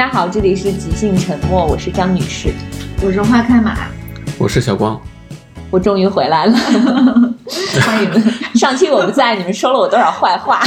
[0.00, 2.54] 大家好，这里是即兴沉默，我是张女士，
[3.04, 3.76] 我是花开马，
[4.38, 4.98] 我是小光，
[5.70, 6.56] 我终于回来了，
[7.82, 8.10] 欢迎。
[8.54, 10.62] 上期我不在，你们说了我多少坏话？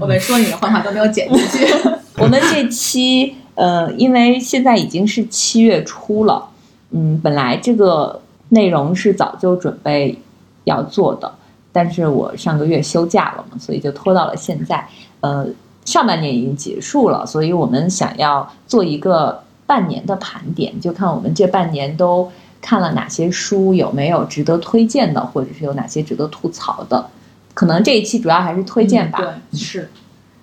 [0.00, 1.72] 我们说你的坏话都没有剪进去。
[2.18, 6.44] 我们这期呃，因为现在已经是七月初了，
[6.90, 10.18] 嗯，本来这个内容是早就准备
[10.64, 11.32] 要做的，
[11.70, 14.84] 但是我上个月休假了嘛，所以就拖到了现在，
[15.20, 15.46] 呃。
[15.84, 27.06] 上半年已经结束了，所以我们想要做一个半年的盘点，就看我们这半年都看了哪些书，有没有值得推荐的，或者是有哪些值得吐槽的。
[27.52, 29.18] 可能这一期主要还是推荐吧。
[29.18, 29.90] 对，是，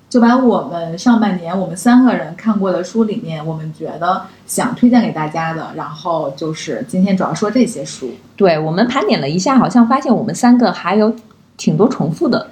[0.10, 8.12] 就把我们上半年我们三个人看过的书里面，我们觉得想推荐给大家的，然后就是今天主要说这些书。
[8.36, 11.14] 对我们盘点了一下，好像发现我们三个还有
[11.58, 12.51] 挺多重复的。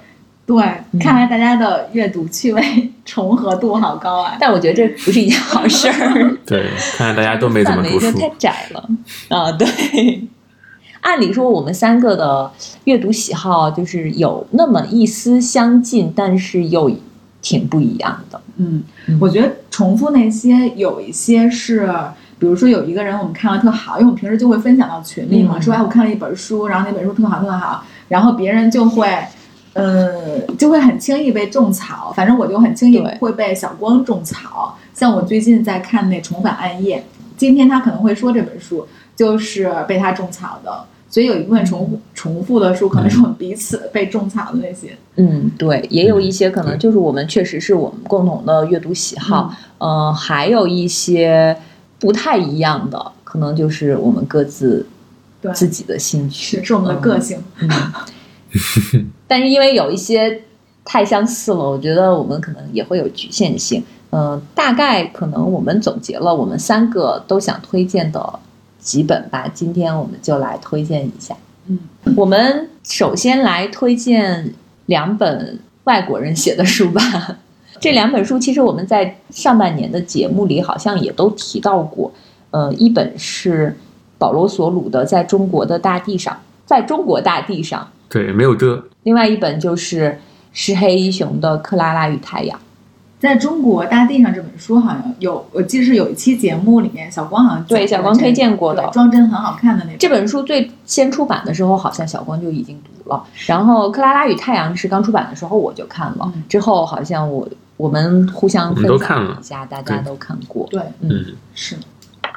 [0.50, 4.36] 对，看来大家的阅读趣味重合度好高啊！
[4.40, 6.36] 但我觉得这不是一件好事儿。
[6.44, 8.10] 对，看来大家都没怎么读书。
[8.18, 8.88] 太窄了
[9.28, 9.52] 啊！
[9.52, 10.28] 对，
[11.02, 12.50] 按理说我们三个的
[12.82, 16.90] 阅读喜好就是有那么一丝相近，但是又
[17.40, 18.40] 挺不一样的。
[18.56, 18.82] 嗯，
[19.20, 21.88] 我觉得重复那些有一些是，
[22.40, 29.06] 比如说有一个人我们看了特好，因为我们平时就会分享到群里嘛，说哎我看了一本书，然后那本书特好特好，然后别人就会。
[29.72, 34.76] 呃，就会很轻易被种草，反正我就很轻易会被小光种草。
[34.92, 36.98] 像我最近在看那《重返暗夜》，
[37.36, 44.96] 今天他可能会说这本书就是被他种草的，所以有一部分重重复的书，可能是我们彼此被种草的那些。
[45.16, 51.56] 嗯，对，也有一些可能就是我们确实是我们共同的阅读喜好，呃，还有一些
[51.98, 54.86] 不太一样的，可能就是我们各自
[55.54, 57.38] 自己的兴趣，是我们的个性。
[59.30, 60.42] 但是因为有一些
[60.84, 63.80] 太相似了，我觉得我们可能也会有局限性。
[64.10, 68.40] 嗯，大概可能我们总结了我们三个都想推荐的
[68.80, 69.46] 几本吧。
[69.54, 71.36] 今天我们就来推荐一下。
[71.68, 71.78] 嗯，
[72.16, 74.52] 我们首先来推荐
[74.86, 77.00] 两本外国人写的书吧。
[77.78, 82.10] 这两本书其实我们在上半年的节目里好像也都提到过。
[82.50, 83.76] 呃，一本是
[84.18, 86.34] 保罗·索鲁的《在中国的大地上》，
[86.66, 87.88] 在中国大地上。
[88.10, 88.84] 对，没有的。
[89.04, 90.18] 另外一本就是
[90.52, 92.58] 石黑一雄的《克拉拉与太阳》。
[93.20, 103.22] 在中国大地上这本书好像有，我记得是有一期节目里面，小光好像对小光推荐过的，装帧很好看的那这本书最先出版的时候，好像小光就已经读了。
[103.46, 110.66] 然后《克拉拉与太阳》是刚出版的时候我就看了，之后好像我我们互相分享一下，大家都看过。
[110.70, 111.76] 对，嗯，是。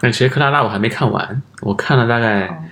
[0.02, 2.70] 但其实《克拉拉》我还没看完，我看了大概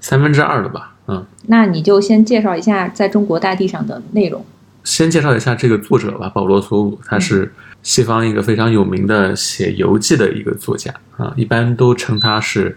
[0.00, 0.93] 三分之二了吧。
[1.06, 4.44] 嗯，那你就先介绍一下在中国大地上的内容。
[4.84, 7.50] 先介绍一下这个作者吧，保罗·索鲁，他是
[7.82, 12.76] 西方一个非常有名的写游记的一个作家啊，一般都称他是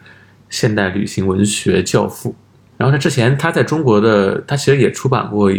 [0.50, 2.34] 现代旅行文学教父。
[2.78, 5.52] 然后他之前他在中国的，他其实也出版过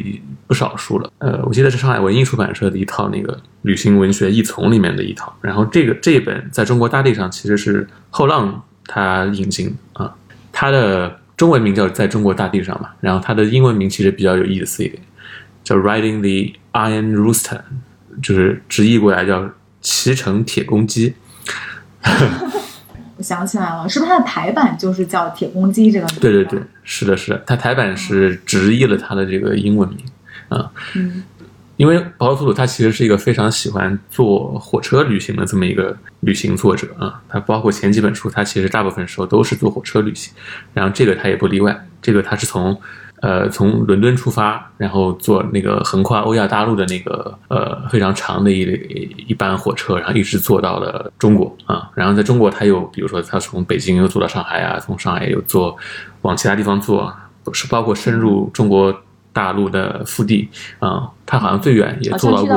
[0.47, 1.11] 不少书了。
[1.19, 5.31] 呃，我记得是上海文艺出版社的一套那个旅行文学译丛里面的一套。
[5.43, 10.15] 然后这个这一本在中国大地上其实是后浪他引进啊，
[10.53, 11.19] 他的。
[11.39, 15.01] 中文名叫在中国大地上嘛，然后它的英文名其实比较有意思一点，
[15.65, 17.61] 叫 Riding the Iron Rooster，
[18.21, 19.49] 就是直译过来叫
[19.81, 21.15] 骑乘铁公鸡。
[23.17, 26.19] 我想起来了，是不是它的台版就是叫铁公鸡这个名？
[26.21, 29.99] 对对对，是的，是的，它台版是直译了它的这个英文名
[30.49, 30.71] 啊。
[30.95, 31.23] 嗯。
[31.79, 40.35] 因为保罗·索鲁他其实是一个非常喜欢坐火车旅行的这么一个旅行作者啊，他包括前几本书，他其实大部分时候都是坐火车旅行，
[40.75, 42.77] 然后这个他也不例外，这个他是从，
[43.23, 48.63] 呃，从伦敦出发，然后坐那个横跨欧亚大陆的那个呃非常长的一
[49.29, 55.77] 一班火车，然后一直坐到了中国啊，然后在中国他又比如说他从北京又坐到上海啊，从上海又坐
[56.23, 57.15] 往其他地方坐，
[57.53, 58.93] 是包括深入中国。
[59.39, 60.49] 大陆的腹地
[60.81, 62.57] 啊，他好像最远也坐到过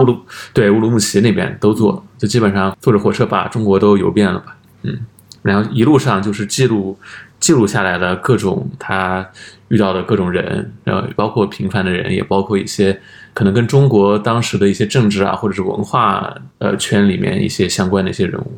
[0.00, 0.18] 乌鲁，
[0.54, 4.56] 对乌鲁木齐那边都坐，就基本上坐着火车把中国都游遍了吧。
[4.80, 4.98] 嗯，
[5.42, 6.98] 然后一路上就是记录
[7.38, 9.28] 记录下来了各种他
[9.68, 12.98] 遇到的各种人，然后包括平凡的人，也包括一些
[13.34, 18.52] 可能跟中国当时的一些政治啊或者是文化呃圈里面一些相关的一些人物。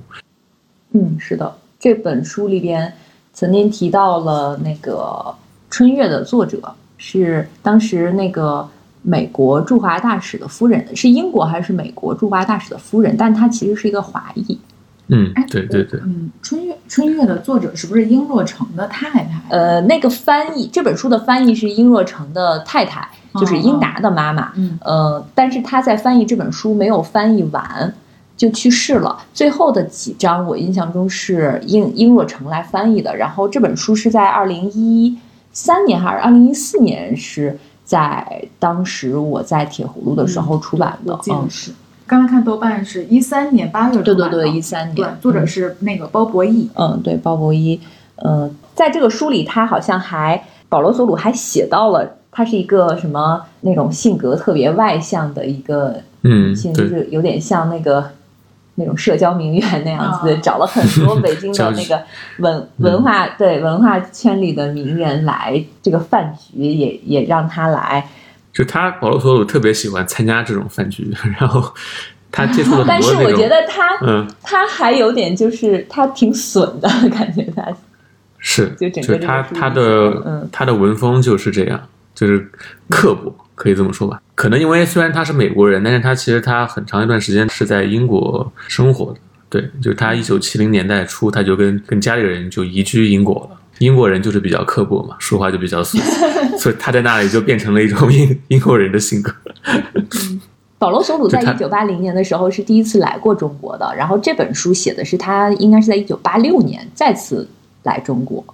[0.92, 2.92] 嗯，是的，这本书里边
[3.32, 5.34] 曾经提到了那个
[5.68, 6.72] 春月的作者。
[6.96, 8.68] 是当时那个
[9.02, 13.16] 美国驻华大使的夫人，是英国还是美国驻华大使的夫人？
[13.16, 14.58] 但她其实是一个华裔。
[15.08, 16.00] 嗯，对对对。
[16.02, 19.42] 嗯，春月春月的作者是不是殷若成的太太？
[19.50, 24.50] 呃，那个翻译这本书的翻译是殷若成的太太，就是英达的妈妈。
[24.56, 24.78] 嗯。
[24.80, 27.92] 呃，但是她在翻译这本书没有翻译完，
[28.34, 29.18] 就去世了。
[29.34, 35.18] 最后的几章我印象中是殷殷若成来翻译的，然后这本书是在二零一
[35.54, 41.72] 三年还是二零一四年是在当时我在铁葫芦的时候出版的嗯，是。
[42.06, 46.68] 刚才看豆瓣是一三年八月对出版的，对对，一三年，对，作者是那个包博义。
[46.74, 47.80] 嗯，对，包博一，
[48.16, 58.10] 嗯，在这个书里，他好像还保罗·索鲁还写到了，他是一个什么那种性格特别外向的一个嗯女性，就是有点像那个
[58.76, 60.40] 那种社交名媛那样子，啊。
[60.42, 62.02] 找了很多北京的那个
[62.38, 68.08] 文文化对文化圈里的名人来这个饭局，也也让他来，
[68.52, 71.72] 就他保罗·索鲁特别喜欢参加这种饭局， 然后
[72.30, 77.64] 他接触了很但是我觉得他嗯，他还有点就是他挺损的 感觉他。
[78.46, 79.82] 是，就整个是他他的
[80.26, 80.48] 嗯。
[80.52, 81.80] 他的文风就是这样，
[82.14, 82.50] 就是
[82.90, 84.20] 刻薄，可以这么说吧。
[84.34, 89.18] 可能因为虽然他是美国人，但是他其实他很长一段时间是在英国生活的。
[89.48, 93.60] 对，就是他一九七零年代初，他就跟跟家里人就移居英国了。
[93.78, 95.98] 英国人就是比较刻薄嘛，说话就比较俗，
[96.58, 99.32] 所以他在那里就变成了一种英英国人的性格。
[100.78, 107.48] 保罗·索鲁在一九八零年的时候是第一次来过中国的，然后这本书写的是他应该是在一九八六年再次
[107.84, 108.44] 来中国，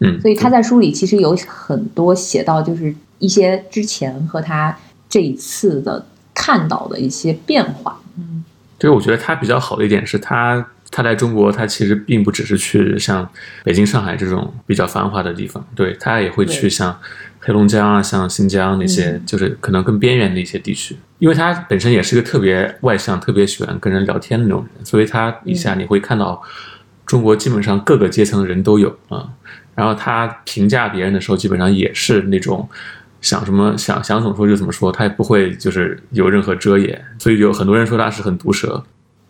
[0.00, 4.76] 嗯，所以他在书里其实有很多写到就是一些之前和他
[5.08, 6.04] 这一次的
[6.34, 8.00] 看到的一些变化。
[8.18, 8.44] 嗯
[8.78, 13.26] 对，我觉得他比较好的一点是他他来中国，他其实并不只是去像
[13.62, 16.98] 北京、上海这种比较繁华的地方，对他也会去像
[17.38, 20.96] 黑龙江啊、像新疆那些，就是可能更边缘的一些地区。
[21.20, 26.42] 因为他本身也是一个特别外向、特别喜欢跟人聊天的那种人，所以他一下你会看到
[27.06, 29.28] 中国基本上各个阶层的人都有啊。
[29.76, 32.68] 然后他评价别人的时候，基本上也是那种。
[33.22, 38.84] 想什么想想怎么说就怎么说，他也不会就是有任何遮掩，所以有很多人说他是很毒舌，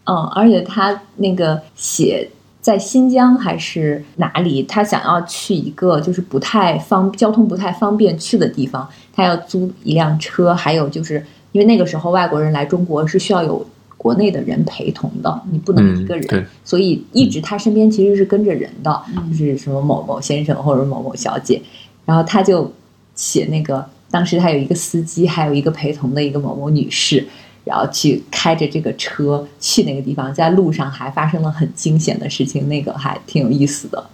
[0.07, 2.29] 嗯，而且他那个写
[2.61, 13.65] 在新疆还是哪里，他想要去一个就是不太方交通不太方便去的地方，他要租一辆车，还有就是因为那个时候外国人来中国是需要有
[13.99, 19.31] 国内的人陪同的，你不能一个人，嗯所以一直他身边其实是跟着人的，嗯。
[19.31, 21.61] 就是什么某某先生或者某某小姐，
[22.07, 22.73] 然后他就
[23.15, 27.27] 写那个当时他有一个司机，还有一个陪同的一个某某女士。
[27.65, 34.05] 然后去开着这个车去那个地方，在路上还发生了很惊险的事情，那个还挺有意思的。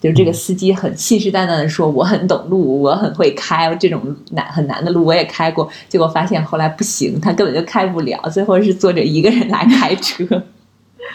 [0.00, 4.02] 就是这个司机很信誓旦旦的说我很懂路，我很会开，这种
[4.32, 10.42] 难很难的路我也开过，结果发现后来不行，他根本就开不了，最后是作者一个人来开车。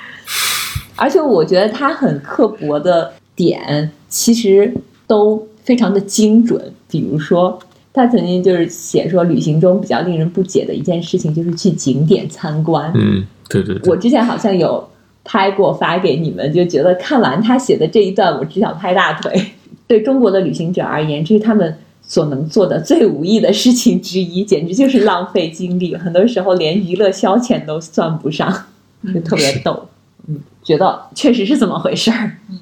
[0.95, 4.74] 而且我觉得他很刻薄的点其实
[5.06, 7.59] 都非常的精准，比如说
[7.91, 12.91] 他曾经就是写说，旅行中比较令人不解的一件事情就是去景点参观。
[12.94, 14.88] 嗯，对对对，我之前好像有
[15.23, 19.53] 拍过发给你们，就觉得看完他写的这一段，我只想拍大腿。
[19.88, 28.65] 对中国的旅行者而言，这是他们所能做的最无益的事情之一，简直就是浪费精力，很多时候连娱乐消遣都算不上，
[29.13, 29.88] 就特别逗。
[30.27, 32.38] 嗯，觉得确实是这么回事儿。
[32.51, 32.60] 嗯，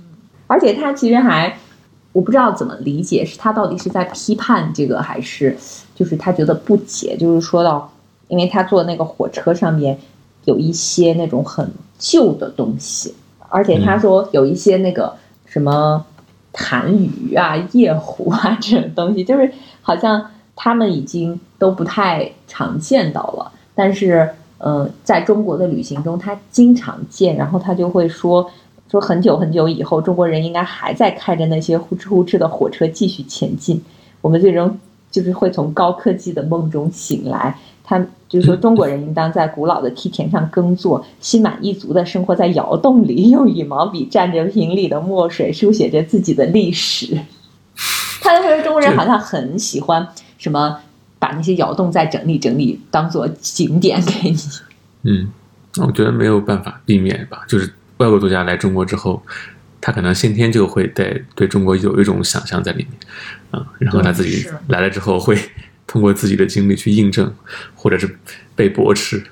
[0.48, 1.58] 而且他其实还。
[2.14, 5.58] 我不知道怎么理解，是他到底是在批判这个，还是
[5.96, 7.18] 就是他觉得不解？
[7.18, 7.92] 就是说到，
[8.28, 9.98] 因为他坐那个火车上面
[10.46, 11.68] 有一些那种很
[11.98, 13.16] 旧的东西，
[13.50, 15.12] 而且他说有一些那个
[15.48, 16.06] 什么
[16.54, 19.52] 痰盂啊、夜壶啊 这种东西，就是
[19.82, 20.24] 好像
[20.56, 24.30] 他们已经都不太常见到了，但是
[24.60, 28.48] 嗯、呃，在中国的旅行中，他经常见，然后他就会说。
[28.94, 33.82] 说很久很久以后，中国人应该还在开着那些呼哧呼哧的火车继续前进。
[34.22, 34.78] 我们最终
[35.10, 37.58] 就是会从高科技的梦中醒来。
[37.84, 37.98] 他
[38.30, 47.18] 就是说，中国人应当在古老的梯田上耕作，心满意足的生活在窑洞里，用羽毛笔蘸着瓶里的墨水书写着自己的历史。
[48.22, 50.08] 他就说，中国人好像很喜欢
[50.38, 50.78] 什么，
[51.18, 54.38] 把那些窑洞再整理整理，当做景点给你。
[55.02, 55.32] 嗯，
[55.82, 57.74] 我觉得没有办法避免吧，就是。
[58.04, 59.24] 外国作家来中国之后，
[59.80, 63.00] 他可能先天就会对对中国有一种想象在里面，
[63.52, 65.38] 啊、嗯，然后他自己来了之后会
[65.88, 67.34] 通过自己的经历去印证，
[67.74, 68.14] 或者是
[68.56, 69.24] 被驳斥，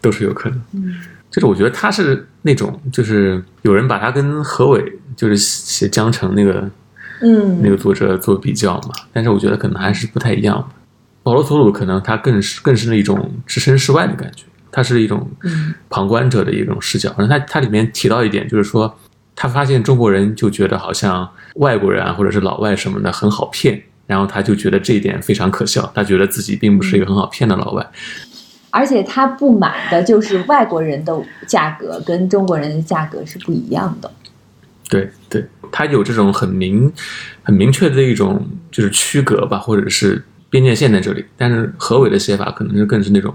[0.00, 0.62] 都是有可能。
[0.72, 6.70] 嗯，就是我觉得他是那种，就是有人把他跟何伟，就是写《江城》那个，
[7.22, 10.72] 嗯，那个作者做比较嘛，但是我觉得可能还是不太一样。
[11.22, 14.44] 保罗·索鲁可能他更是更是那种置身事外的感觉。
[14.72, 15.28] 它是一种
[15.88, 18.98] 旁观者的一种视角，然后他他里面提到一点，就是说
[19.34, 27.90] 他发现中国人就觉得好像外国人啊或者是老外什么的很好骗，然后他就觉得这一点非常可笑，他觉得自己并不是一个很好骗的老外。
[28.72, 34.08] 而且他不满的就是外国人的价格跟中国人的价格是不一样的。
[34.88, 36.92] 对对，他有这种很明、
[37.42, 41.24] 很明确的一种就是区隔吧，或者是边界线在这里。
[41.36, 43.34] 但是何伟的写法可能是更是那种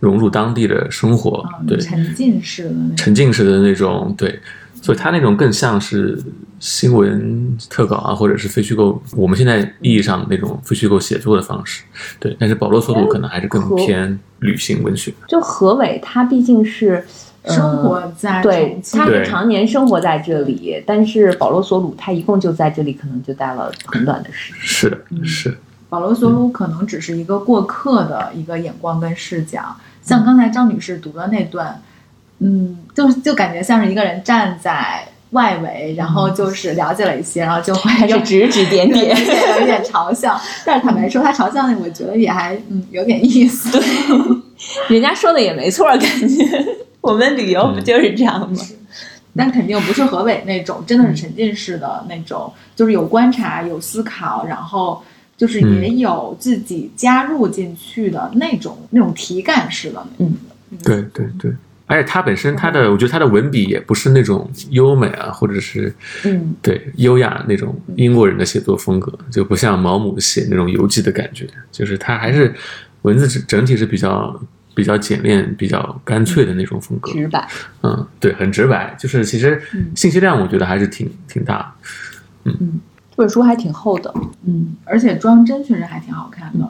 [0.00, 2.96] 融入当地的生活，对，沉浸式的那种。
[2.96, 4.40] 沉浸式的那种，对，
[4.82, 6.18] 所以它那种更像是
[6.58, 11.82] 新闻特稿啊，或者是非虚构，我们现在意义上那种非虚构写作的方式，
[12.18, 12.36] 对。
[12.38, 15.12] 但是保罗·索鲁可能还是更偏旅行文学。
[15.28, 17.04] 就何伟，他毕竟是。
[17.48, 24.60] 生活在对，他是常年生活在这里，但是保罗·索鲁他一共就在这里，可能就待了很短的时间。
[24.60, 25.56] 是的，是。
[25.88, 31.80] 保罗·索鲁可能只是一个过客的一个眼光跟视角，像刚才张女士读的那段，
[32.40, 39.16] 嗯，就就感觉像是一个人站在外围，然后就是了解了一些，然后就会就指指点点，
[39.60, 40.40] 有点嘲笑。
[40.64, 43.70] 但是坦白说，他嘲笑那，我觉得也还嗯有点意思。
[43.78, 43.82] 对，
[44.88, 46.44] 人家说的也没错，感觉。
[47.00, 48.58] 我们旅游不就是这样吗？
[49.36, 55.02] 但肯定不是河北那种，真的是沉浸式的那种，就是有观察、有思考，然后
[55.36, 60.06] 就是也有自己加入进去的那种那种体感式的。
[60.18, 60.34] 嗯，
[60.82, 61.52] 对对对，
[61.86, 72.54] 而且他本身他的，我觉得他的文笔也不是那种优美啊，或者是嗯，对优雅那种英国人的写作风格，就不像毛姆写那种游记的感觉，就是他还是
[73.02, 74.40] 文字整体是比较。
[74.76, 77.48] 比较简练、比较干脆的那种风格，直白。
[77.82, 78.94] 嗯，对，很直白。
[78.98, 79.58] 就是其实
[79.94, 81.74] 信息量，我觉得还是挺挺大。
[82.44, 82.78] 嗯，
[83.16, 84.12] 这本书还挺厚的。
[84.44, 86.68] 嗯，而且装帧确实还挺好看的。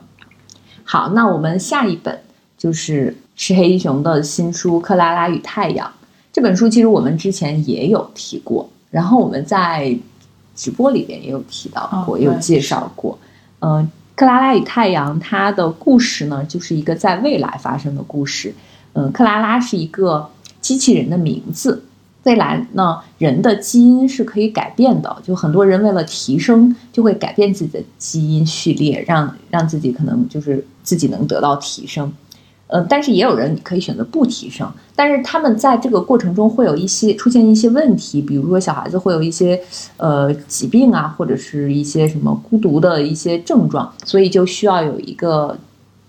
[0.85, 2.17] 好，那我们下一本
[2.57, 5.89] 就是石黑一雄的新书《克拉拉与太阳》。
[6.33, 9.99] 这本书其实我们之前也有提过，然后我们在
[10.55, 13.19] 直播里边也有提到过，也有介绍过。
[13.61, 13.91] 嗯。
[14.15, 18.55] 克拉拉与太阳，它的故事呢，就是一个在未来发生的故事。
[18.95, 20.31] 嗯，克拉拉是一个
[20.63, 21.85] 机器人的名字。
[22.27, 32.13] 未来呢，人的基因是可以改变的，就很多人为了提升，就会改变自己的基因序列，让让自己可能就是自己能得到提升。
[32.67, 39.63] 呃，但是也有人可以选择不提升，但是他们在这个过程中会有一些出现一些问题，比如说小孩子会有一些
[39.99, 45.57] 呃疾病啊，或者是一些什么孤独的一些症状，所以就需要有一个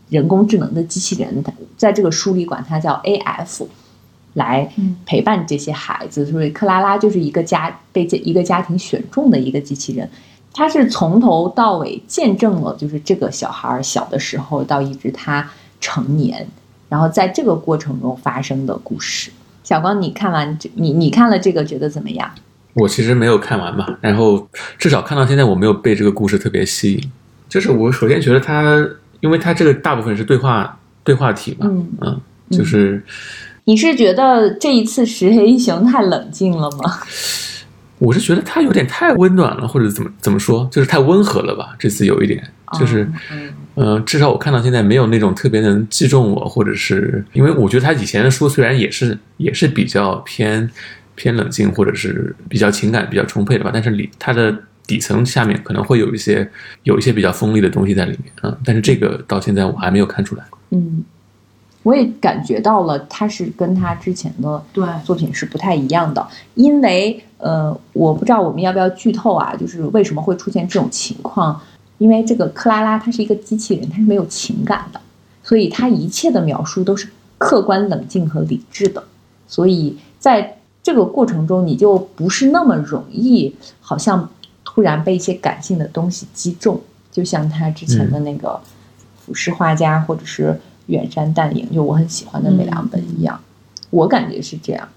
[0.09, 1.43] 人工智能的机器人，
[1.77, 3.67] 在这个书里管它叫 A.F，
[4.37, 4.67] 来
[5.05, 6.25] 陪伴这些孩子。
[6.25, 10.09] 所以克拉拉就是一个家被一个家庭选中的一个机器人，
[10.53, 15.47] 他是从头到尾见证了就是这个小孩小的时候到一直他。
[15.79, 16.43] 成年，
[16.89, 19.29] 然后在这个过程中发生的故事。
[19.63, 22.27] 小光，你看完这，你你看了这个，觉得怎么样？
[22.73, 24.47] 我其实没有看完嘛，然后
[24.79, 27.11] 至少看到现在，我没有被这个故事特别吸引。
[27.47, 28.83] 就是我首先觉得它，
[29.19, 31.67] 因为它这个大部分是对话对话体嘛，
[32.01, 32.99] 嗯，就是
[33.67, 36.99] 你是觉得这一次石黑一雄太冷静了吗？
[37.99, 41.75] 我是觉得他有点太温暖了，或者怎么怎么说，就是太温和了吧？
[41.77, 42.41] 这次有一点，
[42.79, 43.05] 就是。
[43.75, 50.67] 嗯，至少我看到现在没有那种特别能击中我，或者是因为我觉得他以前的书虽然也是也是比较偏
[51.15, 54.57] 偏冷静，或者是比较情感比较充沛的吧，但是里他的
[54.87, 56.49] 底层下面可能会有一些
[56.83, 58.57] 有一些比较锋利的东西在里面啊。
[58.63, 60.43] 但是这个到现在我还没有看出来。
[60.71, 61.03] 嗯，
[61.87, 71.61] 我也感觉到了，他是跟他之前的对作品是不太一样的，因为呃，我不知道我们要不要剧透啊，就是为什么会出现这种情况。
[71.97, 74.99] 因为这个克拉拉她是一个机器人，她是没有情感的，
[75.41, 79.01] 所以她一切的描述都是客观、冷静和理智的。
[79.47, 84.29] 所以在这个过程中，你就不是那么容易，好像
[84.65, 86.81] 突然被一些感性的东西击中，
[87.13, 88.49] 就像他之前的那个
[89.25, 90.49] 《浮世画家》或者是
[90.87, 93.39] 《远山淡影》，就我很喜欢的那两本一样。
[93.89, 94.87] 我感觉是这样。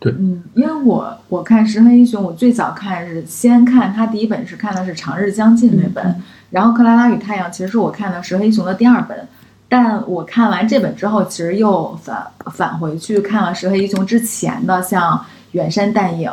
[0.00, 6.22] 对，嗯，因为我我看《石黑英雄》，我最早看是先看他第一本是看的是《长日将近》那本。
[6.50, 9.28] 然后《克拉拉与太阳》其实是我看的《石黑英雄》的第二本，
[9.68, 15.18] 但我看完这本之后，其实又返返回去看了石黑英雄之前的，像
[15.52, 16.30] 《远山淡影》，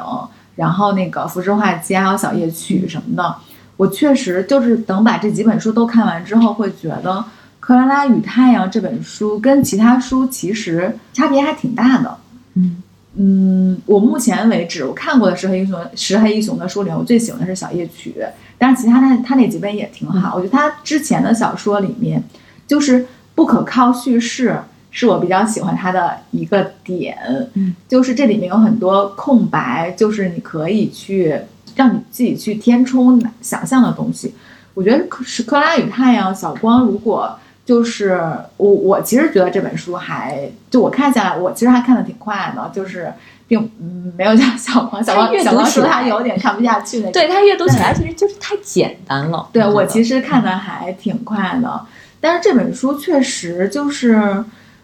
[0.55, 3.35] 然后那个《浮世画家》还有《小夜曲》什么的。
[3.77, 7.11] 我确实就是等把这几本书都看完之后，会觉得
[7.65, 12.15] 《克拉拉与太阳》这本书跟其他书其实差别还挺大的。
[12.53, 12.83] 嗯
[13.15, 18.13] 嗯，我目前为止我看过的石黑一雄石黑一雄的书里，我最喜欢的是《小夜曲》。
[18.59, 22.23] 但是其他他他那几本也挺好，我觉得他之前的小说里面，
[22.67, 24.59] 就是不可靠叙事
[24.91, 27.17] 是我比较喜欢他的一个点，
[27.55, 31.35] 嗯，就是这里面有很多空白，就是你可以去
[31.75, 34.35] 让你自己去填充想象的东西。
[34.75, 38.21] 我觉得是《克拉与太阳》小光如果就是
[38.57, 43.11] 我我其实觉得这本书还就我看下来，我其实还看的挺快的，就是
[43.47, 47.11] 并嗯没有像小黄小它阅读黄小黄说起来他有点看不下去那种。
[47.11, 49.49] 对它阅读起来其实就是太简单了。
[49.51, 51.85] 对我其实看的还挺快的，
[52.19, 54.43] 但是这本书确实就是，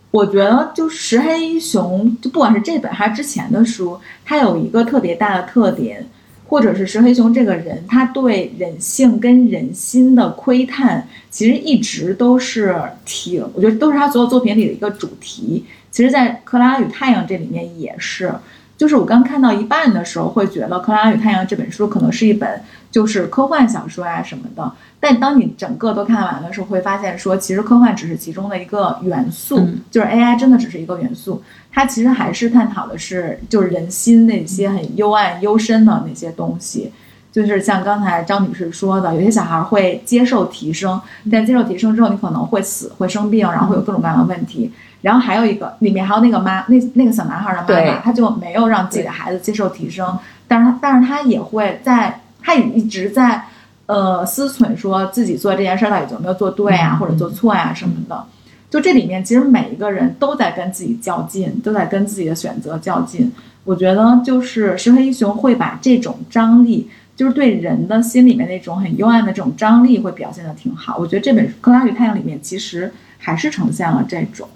[0.10, 6.08] 我觉得就石黑一雄，就不管是这本还是之前的书，它有一个特别大的特点，
[6.52, 15.66] 或者是石黑雄这个人，他对人性跟人心的窥探，其实一直都是挺，我觉得都是他所有作品里的一个主题。
[15.92, 18.34] 其实，在《克拉与太阳》这里面也是。
[18.78, 24.74] 就是我刚看到一半的时候，会觉得《克拉与太阳》这本书可能是一本就是科幻小说啊、什么的。
[25.02, 29.82] 但当你整个都看完的时候，会发现说，其实科幻只是其中的一个元素，嗯。
[29.90, 31.42] 就是 AI 真的只是一个元素，
[31.72, 36.92] 它其实还是探讨的是就是人心那些很幽暗幽深的那些东西。
[37.32, 44.72] 就是像刚才张女士说的，有些小孩会接受提升，但接受提升之后，你可能会死、会生病，然后会有各种各样的问题。
[45.02, 53.46] 然后还有一个，里面还有那个妈，那那个小男孩的妈妈，他就没有让自己的孩子接受提升，但是他但是他也会在，他也一直在
[53.92, 58.24] 呃思忖说自己做这件事儿到底有没有做对啊，嗯或者做错呀、什么的。
[58.70, 63.30] 就这里面，其实每一个人都在跟自己较劲，都在跟自己的选择较劲。
[63.66, 70.98] 我觉得就是石黑一雄会把这种张力，就是对人的心里面那种很幽暗的这种张力，会表现的挺好。
[70.98, 74.48] 我觉得这本《克拉与太阳》里面其实还是呈现了这种，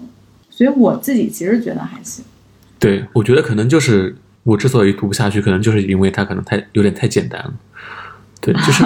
[0.48, 2.24] 所以我自己其实觉得还行。
[2.78, 7.52] 对，我觉得可能就是我之所以读不下去，可能就是因为它可能太有点太简单了。
[8.46, 8.84] 对，就是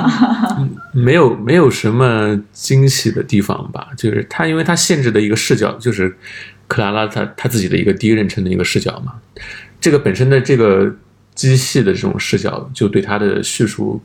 [0.58, 3.88] 嗯 没有没有什么惊喜的地方吧。
[3.94, 6.16] 就是他，因为他限制的一个视角就是
[6.66, 9.12] 克拉拉她她自己的一个第一人称的一个视角嘛。
[9.78, 10.90] 这个本身的这个
[11.34, 14.00] 机器的这种视角，就对他的叙述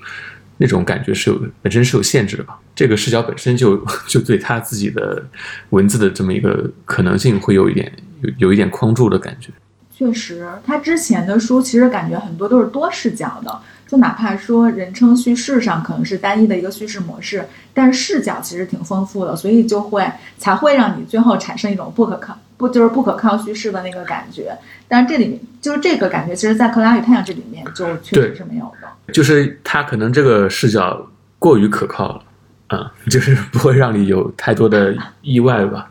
[0.58, 2.60] 那种感觉是有本身是有限制的吧。
[2.76, 5.24] 这个视角本身就就对他自己的
[5.70, 7.90] 文字的这么一个可能性会有一点
[8.22, 9.50] 有有一点框住的感觉。
[9.98, 24.58] 确实，他之前的书其实感觉很多都是多视角的，就哪怕说人称叙事上可能是单一的一个叙事模式，但是视角其实挺丰富的，所以就会才会让你最后产生一种不可靠不就是不可靠叙事的那个感觉。
[24.88, 29.14] 但是这里面就是这个感觉，其实，在《克拉与太阳》这里面就确实是没有的。
[29.14, 32.24] 就是他可能这个视角过于可靠了，
[32.68, 35.90] 啊、 就是不会让你有太多的意外吧。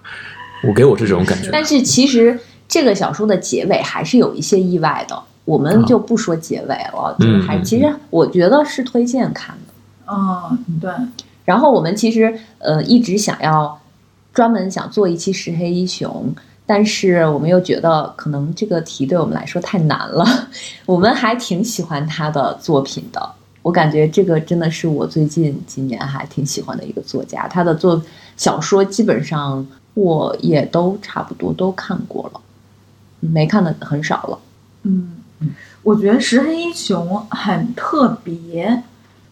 [0.63, 1.51] 我给我这种感觉。
[1.53, 10.13] 但是其实这个小说的结尾还是有一些意外的，我们就不说结尾了，就是还其实我觉得是推荐看的。
[10.13, 10.91] 嗯，对，
[11.45, 13.79] 然后我们其实呃一直想要
[14.33, 16.35] 专门想做一期石黑一雄，
[16.67, 20.25] 但是我们又觉得可能这个题对我们来说太难了。
[20.87, 23.31] 我们还挺喜欢他的作品的，
[23.63, 27.47] 我感觉这个真的是我最近几年还挺喜欢的一个作家。
[27.47, 28.03] 他的作
[28.37, 32.41] 小说基本上我也都差不多都看过了，
[33.21, 34.39] 没看的很少了。
[34.83, 35.13] 嗯，
[35.83, 38.83] 我觉得石黑一雄很特别。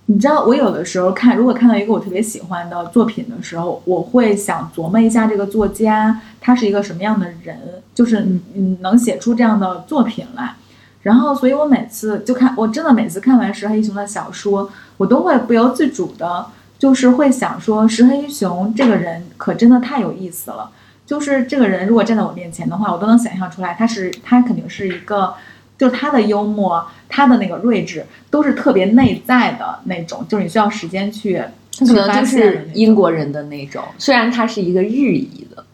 [0.06, 7.56] 你知道，我有的时候看，如果看到一个我特别喜欢的作品的时候，我会想琢磨一下这个作家他是一个什么样的人，
[7.94, 8.18] 就是
[8.54, 10.54] 嗯能写出这样的作品来。
[11.02, 16.46] 然后，所以我每次就看，我真的每次看完石黑一雄的小说，我都会不由自主的，
[16.78, 20.70] 就是会想说，石黑一雄这个人可真的太有意思了。
[21.06, 25.34] 就是这个人如果站在我面前的话，我都能想象出来，他是他肯定是一个，
[25.82, 31.42] 就是他的幽默，他的那个睿智，都是特别内在的那种，就是你需要时间去
[31.76, 35.64] 他可能就去发现的是英国人的那种，虽然他是一个日裔的，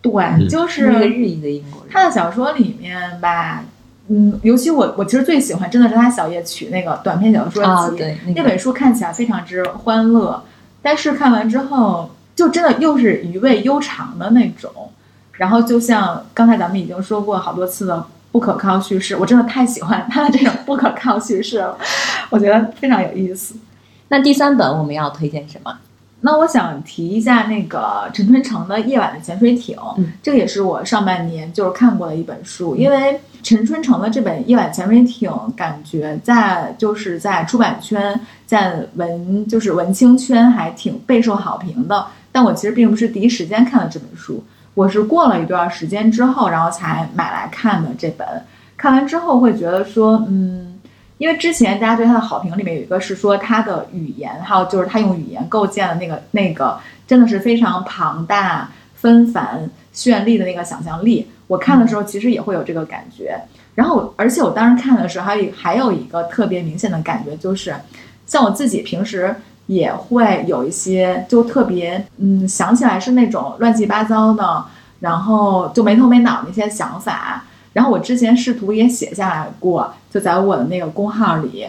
[0.00, 1.90] 对，就是一个日裔的英国人。
[1.92, 3.62] 他的小说里面吧，
[4.08, 10.42] 嗯，尤其我我其实最喜欢真的是他小夜曲那个短篇小说集，啊，对，那个那本书看起来非常之欢乐，
[10.80, 14.72] 但是看完之后就真的又是余味悠长的那种。
[15.32, 21.76] 然后就像刚才咱们已经说过好多次的不可靠叙事，我真的太喜欢他的这种不可靠叙事了，
[22.30, 23.54] 我觉得非常有意思。
[24.08, 25.78] 那第三本我们要推荐什么？
[26.22, 42.06] 那我想提一下那个陈春成的《夜晚的潜水艇》，嗯这个也是我上半年就是看过的一本书，因为陈春成的这本《夜晚潜水艇》，感觉在就是在出版圈，在文就是文青圈还挺备受好评的。
[42.30, 48.26] 但我其实并不是第一时间看了这本书，我是过了一段时间之后，然后才买来看的这本。
[48.76, 50.78] 看完之后会觉得说，嗯，
[51.18, 61.26] 因为之前大家对他的好评里面有一个是说他的语言，还有就是他用语言构建的那个那个真的是非常庞大、纷繁、绚丽的那个想象力。
[61.46, 63.38] 我看的时候其实也会有这个感觉。
[63.74, 67.74] 然后，而且我当时看的时候，还有还有一个特别明显的感觉，就是
[68.26, 69.34] 像我自己平时
[69.70, 74.64] 也会有一些就特别嗯想起来是那种乱七八糟的，
[74.98, 77.44] 然后就没头没脑的一些想法。
[77.72, 81.68] 然后我之前试图也写下来过，就在我的那个公号里。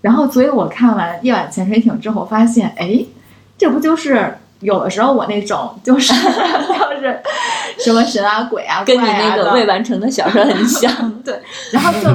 [0.00, 3.04] 然后，所以我看完《夜晚潜水艇》之后，发现，哎，
[3.58, 7.20] 这不就是有的时候我那种就是 就是
[7.84, 10.90] 什么神啊鬼啊跟你那个未完成的小说很像。
[11.22, 11.38] 对，
[11.70, 12.08] 然后就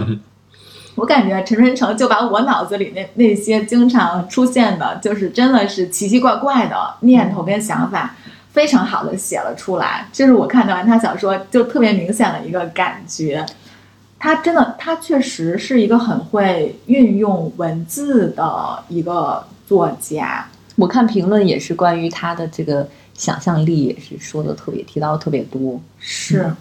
[0.97, 8.15] 我感觉陈春成就把我脑子里那那些经常出现的，就是真的是奇奇怪怪的念头跟想法，
[8.51, 10.07] 非常好的写了出来。
[10.11, 13.45] 这是我看完他小说就特别明显的一个感觉。
[14.19, 20.47] 他真的，他确实是一个很会运用文字的一个作家。
[20.75, 25.79] 我看评论也是关于他的这个想象力，也是说的特别提到特别多。
[25.99, 26.51] 是，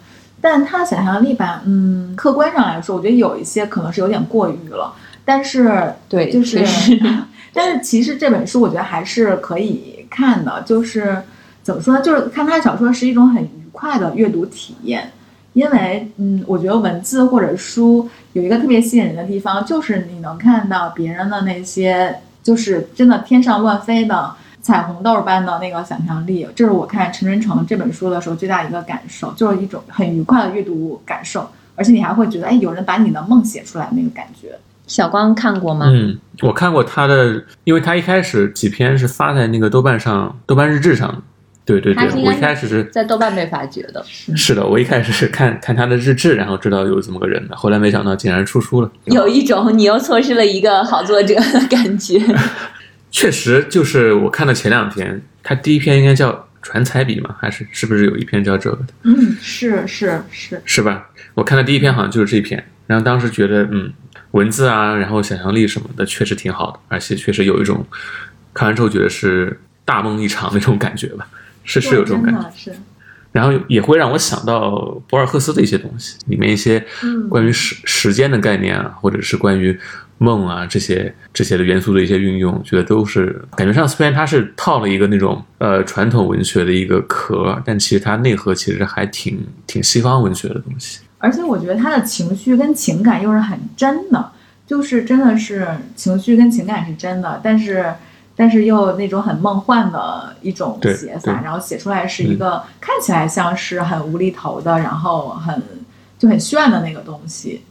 [0.40, 4.94] 但他的想象力吧，嗯，客观上来说，我觉得有一些可能是有点过于了。
[5.24, 6.64] 但是，对，就是
[7.52, 11.22] 但是其实这本书我觉得还是可以看的，就是
[11.62, 12.00] 怎么说呢？
[12.02, 15.10] 就是看他小说是一种很愉快的阅读体验，
[15.54, 24.32] 因为嗯，我觉得文字或者书有一个特别吸引人的地方，就是你能看到别人的那些，就是真的天上乱飞的
[24.66, 34.58] 彩虹豆般的那个想象力，这是我看陈春成这本书的时候最大的一个感受，就是一种很愉快的阅读感受，而且你还会觉得，哎，有人把你的梦写出来那个感觉。
[34.88, 35.86] 小光看过吗？
[35.88, 41.22] 嗯，我看过他的，因为他一开始几篇是发在那个豆瓣上、豆瓣日志上。
[41.64, 44.04] 对对对我一开始是在豆瓣被发掘的。
[44.04, 48.90] 是的，我一开始是看看他的日志，然后知道有这么个人的，后来没想到竟然出书了。
[49.04, 52.20] 有一种你又错失了一个好作者的感觉。
[53.10, 58.86] 确实，就是我看的前两篇，他第一篇应该叫《传彩笔》嘛，还是是不是有一篇叫这个的？
[59.04, 61.08] 嗯，是是是，是吧？
[61.34, 63.92] 我看的第一篇好像就是这一篇，然后当时觉得，嗯，
[64.32, 67.86] 文字啊，然后想象力什么的，确实挺好的，而且确实有一种
[68.52, 71.26] 看完之后觉得是大梦一场那种感觉吧，
[71.64, 72.50] 是是有这种感觉。
[72.54, 72.72] 是，
[73.32, 74.70] 然后也会让我想到
[75.08, 79.78] 博尔赫斯的一些东西，里面一些嗯关于时时间的概念啊，或者是关于
[80.18, 91.00] 梦啊这些这些的元素的一些运用，觉得都是感觉上虽然它是套了一个那种呃传统文学的一个壳，但其实它内核其实还挺挺西方文学的东西。
[91.18, 94.32] 而且我觉得他的情绪跟情感又是很真的，
[94.66, 97.92] 就是真的是情绪跟情感是真的，但是
[98.36, 105.62] 但是又那种很梦幻的一种写法，然后写出来是一个看起来像是很无厘头的，然后很
[106.18, 107.62] 就很炫的那个东西。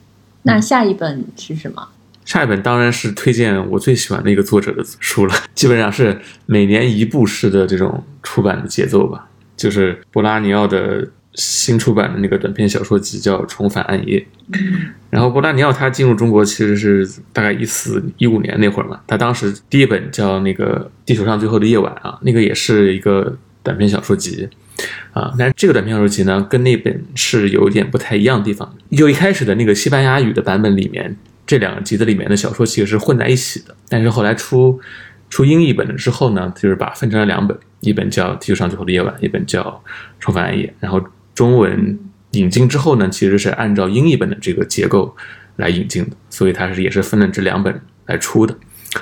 [0.41, 1.87] 那下一本是什么？
[2.25, 14.19] 下一本当然是推荐我最喜欢的一个作者的书了，基本上是每年一部式的这种出版的节奏吧，就是博拉尼奥的新出版的那个短篇小说集叫《重返暗夜》。
[15.09, 24.49] 然后博拉尼奥他进入中国其实是大概一四一五年那会儿嘛，他当时第一本叫那个《地球上最后的夜晚》啊，那个也是一个短篇小说集。
[25.13, 28.75] 啊，但是这个短篇小说集呢，跟那本是有点不太一样的地方。
[28.91, 34.79] 就一开始的那个西班牙语的版本里面，这两个集子里面的小说其实是混在一起的，但是后来出
[35.29, 39.61] 出英译本了之后呢，就是把分成了两本，一本叫《地球上最后的夜晚》，一本叫
[40.19, 40.65] 《重返暗夜》。
[40.79, 41.01] 然后
[41.33, 41.99] 中文
[42.31, 45.15] 引进之后呢，其实是按照英译本的这个结构
[45.57, 48.57] 来引进的，所以它是也是分了这两本来出的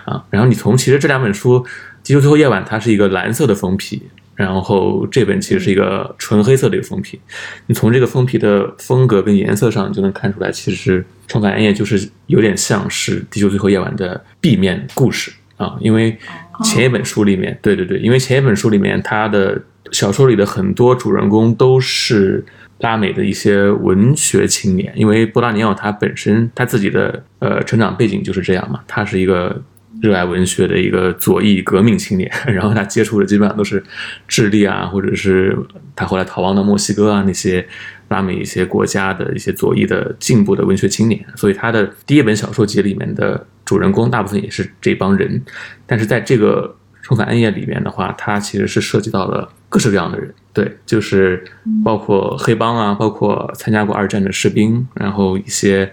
[0.05, 0.23] 啊。
[0.29, 1.59] 然后你从其实这两本书，
[2.03, 4.03] 《地球最后夜晚》它是一个蓝色的封皮。
[4.35, 7.19] 然后这本其实是一个纯黑色的一个封皮，
[7.67, 16.17] 你从这个封皮的风格跟颜色上你就能看出来，其实《重返暗夜》就是有点像是《地球最后夜晚》的 B 面故事啊，因为
[16.63, 22.43] 前一本书里面，对对对，因为前一本书里面它的小说里的很多主人公都是
[22.79, 29.61] 拉美的一些文学青年，因为波拉尼奥他本身他自己的呃成长背景就是这样嘛，他是一个。
[30.03, 33.81] 热爱文学的一个左翼革命青年， 然后他接触的基本上都是
[34.27, 35.57] 智利啊，或者是
[35.95, 37.65] 他后来逃亡到墨西哥啊那些
[38.09, 45.41] 拉美一些国家的一些左翼的进步的文学青年，所以他的第一本小说集里面的主人公大部分也是这帮人，
[45.87, 51.41] 但是在这个《重返暗夜》里面的话，它其实是涉及到了各式各样的人，对，就是
[51.81, 55.89] 包括黑帮啊，包括参加过二战的士兵，然后一些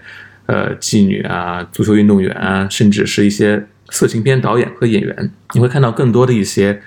[0.47, 3.65] 呃妓女啊、足球运动员啊，甚至是一些。
[3.91, 6.81] 色情片导演和演员，你会看到更多的一些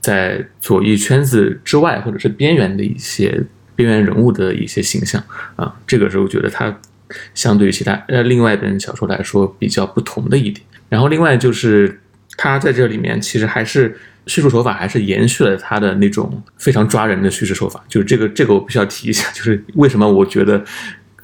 [0.00, 3.44] 在左翼圈子之外或者是边缘的一些
[3.76, 5.22] 边缘人物的一些形象
[5.54, 5.76] 啊。
[5.86, 6.76] 这个时候觉得它
[7.34, 10.66] 相对于其他呃另外一本小说来说比较不同的一点。
[10.88, 12.00] 然后另外就是
[12.36, 17.84] 他在这里面其实还是叙述手法还是延续了他的那种非常抓人的叙事手法。
[17.88, 20.64] 就是这个这个我必须要提一下，就是为什么我觉得。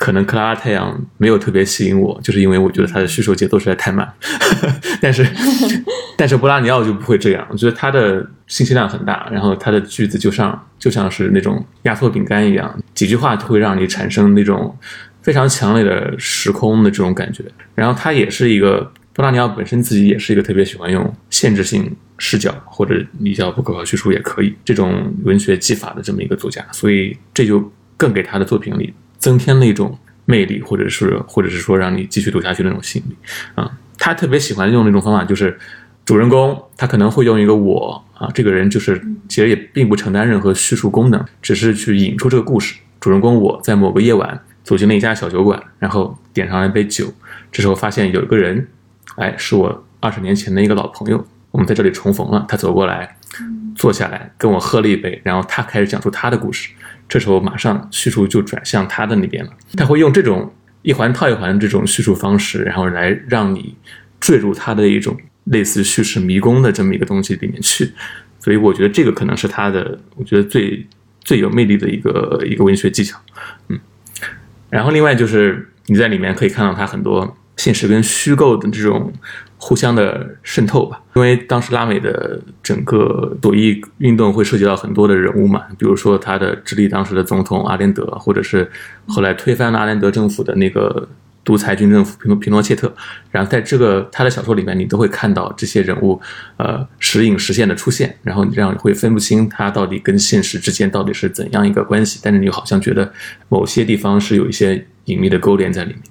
[0.02, 4.12] 可能克拉拉太阳没有特别吸引我，就是因为我觉得它的叙述节奏实在太慢。
[5.00, 5.24] 但是，
[6.18, 14.76] 但是波拉尼奥就不会这样，我觉得他的信息量很大，然后他的句子就像就像是那种压缩饼干一样，几句话就会让你产生那种
[15.22, 17.44] 非常强烈的时空的这种感觉。
[17.76, 21.88] 然后他也是一个波拉尼奥本身自己也是一个特别喜欢用限制性
[22.18, 33.16] 视角或者你叫不可靠叙述也可以这种文学技法的这么一个作家，所以这就更给他的作品里增添了一种魅力，或者是或者是说让你继续读下去的那种吸引力
[33.54, 33.70] 啊。
[33.96, 35.56] 他特别喜欢用那种方法，就是
[36.04, 42.74] 主人公他可能会用一个我啊，这个人就是其实也并不承担任何叙述功能，只是去引出这个故事。
[42.98, 47.06] 主人公我在某个夜晚走进了一家小酒馆，然后点上了一杯酒，
[47.52, 48.66] 这时候发现有一个人，
[49.16, 52.44] 哎，是我二十年前的一个老朋友，我们在这里重逢了。
[52.48, 53.16] 他走过来，
[53.76, 56.70] 坐下来跟我喝了一杯，然后他开始讲述他的故事。
[57.12, 60.50] 这时候马上叙述就转向他的那边了，他会用这种。
[60.84, 63.72] 一环套一环这种叙述方式，然后来让你
[64.18, 67.88] 坠入他的一种类似叙事迷宫的这么一个东西里面去，
[68.40, 70.84] 所以我觉得这个可能是他的，我觉得最
[71.20, 73.16] 最有魅力的一个一个文学技巧，
[73.68, 73.78] 嗯，
[74.70, 79.12] 然后另外就是你在里面可以看到他很多现实跟虚构的这种。
[79.64, 88.68] 互相的渗透吧，因为当时拉美的整个左翼运动会涉及到很多的人物嘛，比如说他的智利当时的总统阿连德，或者是
[89.06, 91.08] 后来推翻了阿连德政府的那个
[91.44, 92.92] 独裁军政府皮诺皮诺切特，
[93.30, 96.20] 然后在这个他的小说里面，你都会看到这些人物，
[96.56, 103.12] 呃，时隐时现的出现，然后你这样会分不清他到底跟现实之间到底是怎样一个关系，但是你好像觉得
[103.48, 106.02] 某些地方是有一些隐秘的勾连在里面。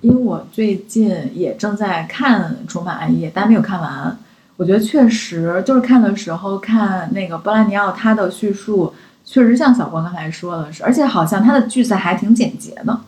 [0.00, 4.16] 因为我最近也正在看《重返暗夜》，但没有看完。
[4.56, 8.92] 我觉得确实就是看的时候看那个波拉尼奥，他的叙述
[9.24, 13.00] 确实像小光刚才说的是，而且好像他的句子还挺简洁的。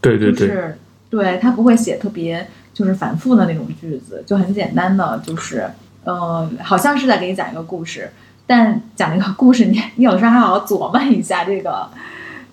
[0.00, 5.68] 对对对，是，对他不会写特别就是反复的那种句子，就很简单的，就是
[6.04, 8.10] 嗯，好像是在给你讲一个故事，
[8.46, 11.88] 但讲那个故事，你你有时候还要琢磨一下这个。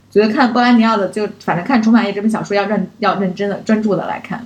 [0.09, 4.45] 觉得看波拉尼奥的，就反正看《重返夜》这本小说要认要认真的专注的来看。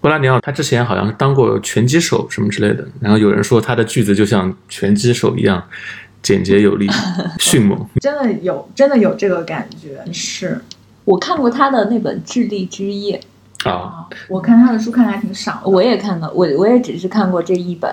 [0.00, 5.62] 波拉尼奥他之前好像是当过拳击手什么之类的，然后有人说他的句子就像拳击手一样
[6.22, 6.88] 简洁有力、
[7.38, 7.78] 迅猛。
[8.00, 10.02] 真的有，真的有这个感觉。
[10.12, 10.60] 是
[11.04, 13.20] 我看过他的那本《智利之夜》
[13.70, 15.62] 啊，我看他的书看的还挺少。
[15.64, 17.88] 我也看了，我我也只是看过这一本，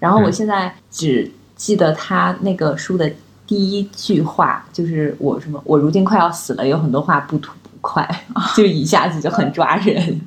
[0.00, 3.10] 然后我现在只记得他那个书的。
[3.46, 5.60] 第一句话就是我什么？
[5.64, 8.08] 我如今快要死了，有很多话不吐不快，
[8.56, 10.20] 就一下子就很抓人。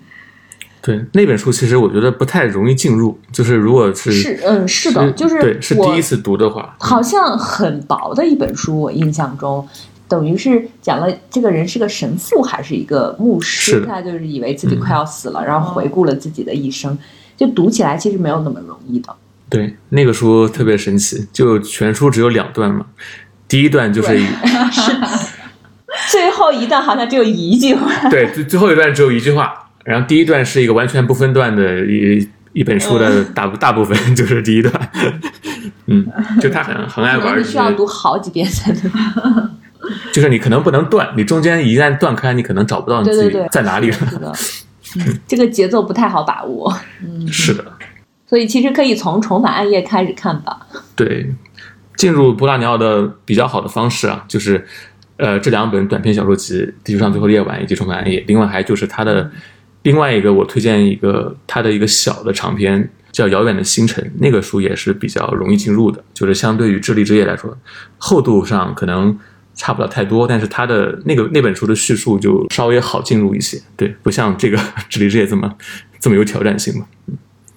[0.79, 3.19] 对那本书，其实我觉得不太容易进入。
[3.31, 8.79] 就是如果是是嗯是的，就是对是第一次读的话，好像很薄的一本书。
[8.79, 9.67] 我印象中，
[10.07, 16.97] 等于是讲了这个人是个神父还是一个牧师，他就是以为自己快要死了，然后回顾了自己的一生，
[17.35, 19.13] 就读起来其实没有那么容易的。
[19.49, 22.85] 对，那个书特别神奇，就全书只有两段嘛。
[23.47, 24.19] 第一段就是
[26.09, 28.09] 最后一段好像只有一句话。
[28.09, 29.53] 对，最最后一段只有一句话。
[29.85, 34.73] 然后第一段是一个完全不分段的一一本书的大大部分 就是第一段。
[35.87, 36.05] 嗯，
[36.41, 39.51] 就他很很爱玩，你需要读好几遍才能。
[40.11, 44.33] 就是你可能不能断，你中间一旦断开，你可能找不到你自己在哪里了。
[45.25, 46.77] 这个节奏不太好把握。
[47.01, 47.63] 嗯，是的。
[48.27, 50.67] 所以其实可以从《重返暗夜》开始看吧。
[50.95, 51.33] 对，
[51.95, 54.63] 进入波拉尼奥的比较好的方式啊，就是
[55.15, 59.31] 呃这两本短篇小说集《地球上最后的夜晚》以及《重返暗夜》，另外还就是他的
[59.83, 67.57] 另外一个我推荐一个他的一个小的长篇叫《遥远的星辰》，那个书也是比较容易进入的，就是相对于《智力之夜》来说，
[67.97, 69.17] 厚度上可能
[69.55, 74.57] 差不了太多，但是他的那个那本书的叙述就稍微好进入一些，对，不像这个
[74.89, 75.51] 《智力之夜》这么
[75.99, 76.85] 这么有挑战性嘛，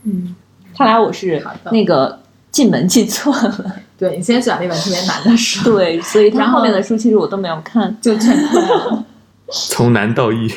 [0.05, 0.35] 嗯
[0.81, 0.87] 嗯。
[0.87, 2.19] 看来我是那个
[2.51, 3.77] 进门进错了。
[3.99, 9.05] 对你先选了一本特别难的书，对，所以他后面的书其实我都没有看，就全看了。
[9.53, 10.51] 从难到易。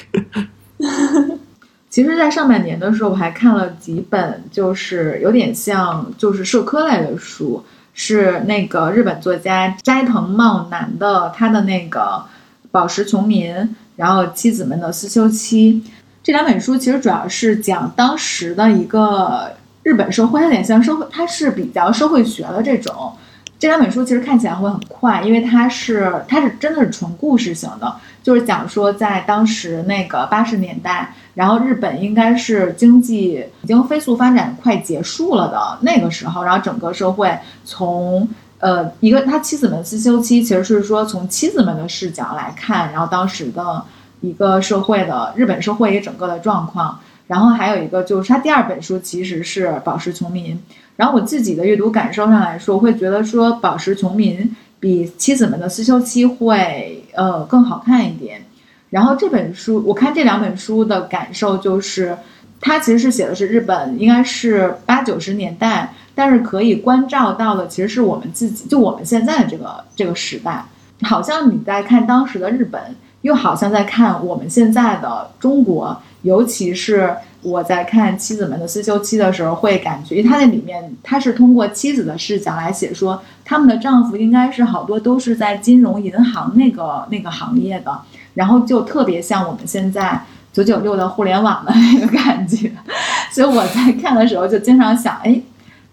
[1.89, 7.61] 其实，在上半年的时候，我还看了几本，就是有点像就是社科类的书，
[7.93, 12.23] 是那个日本作家斋藤茂男的他的那个
[12.71, 13.53] 《宝石穷民》，
[13.97, 15.83] 然后妻子们的思修期
[16.23, 19.51] 这两本书，其实主要是讲当时的一个。
[19.83, 23.13] 日本社会有点像社会，它是比较社会学的这种。
[23.59, 38.27] 这两本书其实看起来会很快，因为它是它是真的是纯故事型的，就是讲说在当时那个八十年代，然后日本应该是经济已经飞速发展快结束了的那个时候，然后整个社会从
[38.59, 43.85] 呃一个他妻子们自修期，其实是说从妻子们的视角来看，然后当时的
[44.19, 46.99] 一个社会的日本社会一整个的状况。
[47.27, 50.55] 然后还有一个就是他第二本书其实是《宝石穷民》，
[50.97, 54.39] 然后我自己的阅读感受上来说，会觉得说《宝石穷民》
[54.79, 58.41] 比《妻子们的思修期》会呃更好看一点。
[58.89, 62.15] 然后这本书我看这两本书的感受就是，
[62.59, 70.65] 它其实是写的是日本，应该是八九十年代，但是可以关照到的其实是我们自己，就我们现在的这个这个时代，
[71.01, 72.79] 好像你在看当时的日本，
[73.21, 75.97] 又好像在看我们现在的中国。
[76.23, 87.99] 尤其是我在看《妻子们的思修期》的时候，会感觉，因为它那里面，它是通过妻子的视角来写，说他们的丈夫应该是好多都是在金融银行那个那个行业的，
[88.33, 92.71] 然后就特别像我们现在九九六的互联网的那个感觉，
[93.31, 95.41] 所以我在看的时候就经常想，哎，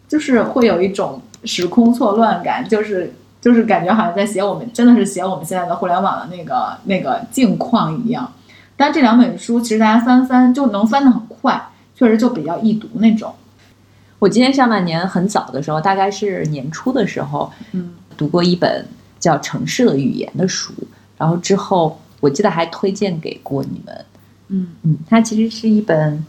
[0.08, 8.32] 就是会有一种时空错乱感，就是就是感觉好像在写我们，真的是写我们现在的互联网的那个那个境况一样。
[8.80, 13.30] 但这两本书其实大家翻翻就能翻得很快，确实就比较易读那种。
[14.18, 18.86] 我今年上半年很早的时候，大概是年初的时候，嗯，读过一本
[19.18, 20.72] 叫《城市的语言》的书，
[21.18, 24.04] 然后之后我记得还推荐给过你们，
[24.48, 26.24] 嗯嗯，它其实是一本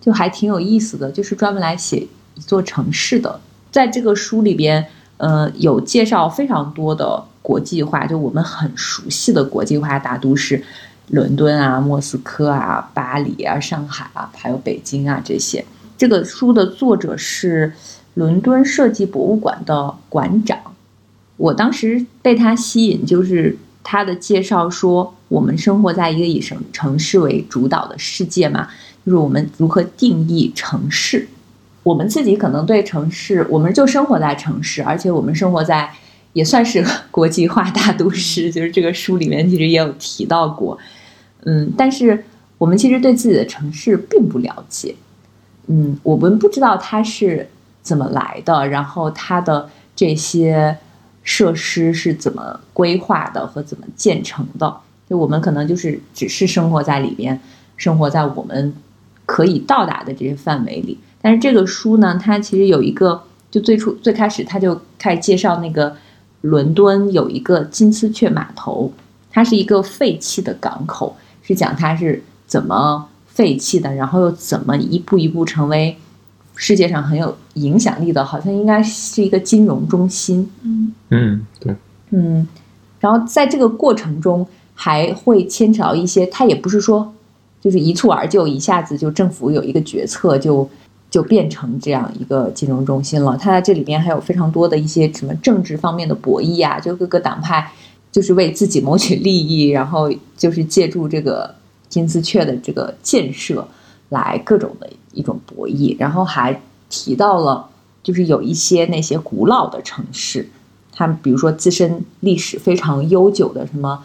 [0.00, 1.98] 就还挺有意思的，就是专门来写
[2.34, 3.38] 一座城市的。
[3.70, 4.86] 在这个书里边，
[5.18, 10.64] 呃，有介绍非常多的国际化，就我们很熟悉的国际化大都市。
[11.10, 15.64] 伦敦啊，莫斯科啊，巴黎啊，上海啊，还有北京啊，这些。
[15.98, 17.72] 这个书的作者是
[18.14, 20.58] 伦敦设计博物馆的馆长。
[21.36, 28.68] 我当时被他吸引，就是他的介绍说，我们生活在一个以城城市为主导的世界嘛，
[29.04, 31.28] 就是我们如何定义城市。
[31.82, 35.90] 我们自己可能对城市，我们就生活在城市，而且我们生活在
[36.34, 40.78] 也算是国际化大都市，就是这个书里面其实也有提到过。
[41.44, 42.24] 嗯，但是
[42.58, 44.94] 我们其实对自己的城市并不了解，
[45.66, 47.48] 嗯，我们不知道它是
[47.82, 50.76] 怎么来的，然后它的这些
[51.22, 54.76] 设施是怎么规划的和怎么建成的，
[55.08, 57.40] 就我们可能就是只是生活在里边，
[57.76, 58.74] 生活在我们
[59.24, 60.98] 可以到达的这些范围里。
[61.22, 65.96] 但是这个书呢，它其实有一个，就最初最开始它就开始介绍那个
[66.42, 68.92] 伦敦有一个金丝雀码头，
[69.30, 71.16] 它是一个废弃的港口。
[71.50, 75.96] 是讲它是怎么废弃的，然后又怎么一步一步成为
[76.54, 80.48] 世界上很有影响力的，好像应该是一个金融中心。
[80.62, 81.74] 嗯嗯，对，
[82.10, 82.46] 嗯，
[83.00, 87.12] 然后在这个过程中还会牵扯到一些，它也不是说
[87.60, 90.68] 就是一蹴而就，一下子就政府有一个决策就
[91.10, 93.36] 就变成这样一个金融中心了。
[93.36, 97.72] 它在这里边还有非常多的一些什么政治方面的博弈啊，就各个党派。
[98.12, 101.54] 就是为自己谋取利益，然后就是借助这个
[101.88, 103.66] 金丝雀的这个建设，
[104.08, 105.94] 来各种的一种博弈。
[105.98, 107.68] 然后还提到了，
[108.02, 110.48] 就是有一些那些古老的城市，
[110.92, 114.04] 他们比如说自身历史非常悠久的什么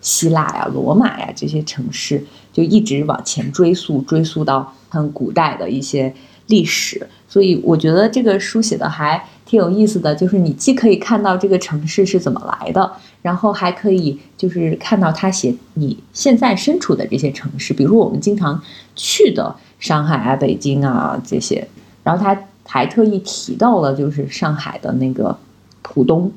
[0.00, 6.14] 希腊呀、罗马呀这些城市，就一直往前追溯，追溯到很古代的一些
[6.48, 7.08] 历史。
[7.28, 12.92] 所以我觉得这个书写的还挺有意思的，就是你既可以看到这个城市是怎么来的。
[13.26, 18.62] 然后还可以就是看到他写你现在身处的这些城市，比如我们经常
[18.94, 21.66] 去的上海啊、北京啊这些。
[22.04, 25.36] 然后他还特意提到了就是上海的那个
[25.82, 26.30] 浦东，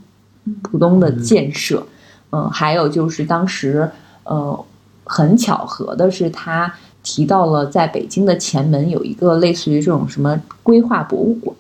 [0.63, 1.86] 浦东的建设。
[2.32, 3.88] 嗯，还有就是当时
[4.23, 4.65] 呃
[5.04, 6.73] 很巧合的是，他
[7.04, 11.56] 提到了在北京的前门有一个类似于这种什么规划博物馆，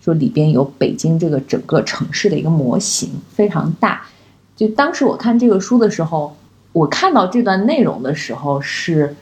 [0.00, 4.00] 说里边有北京这个整个城市的一个模型，非常大。
[4.66, 6.36] 就当时我看这个书的时候，
[6.72, 9.14] 我看到这段内容的时候是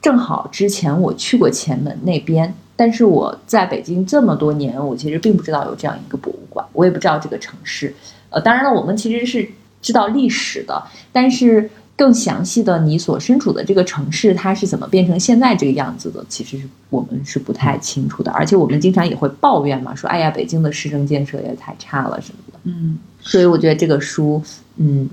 [0.00, 7.94] 正好之前我去过前门那边，但是我在北京这么多年，我其实并不知道有这样一个博物馆，我也不知道这个城市。
[8.30, 9.48] 呃，当然了，我们其实是
[9.80, 10.82] 知道历史的，
[11.12, 18.32] 但是更详细的你所身处的这个城市它是怎么变成现在这个样子的，其实是我们是不太清楚的。
[18.32, 22.58] 而且我们经常也会抱怨嘛，说哎呀，北京的市政建设也太差了什么的。
[22.64, 24.42] 嗯，所以我觉得这个书。
[24.76, 25.08] 嗯，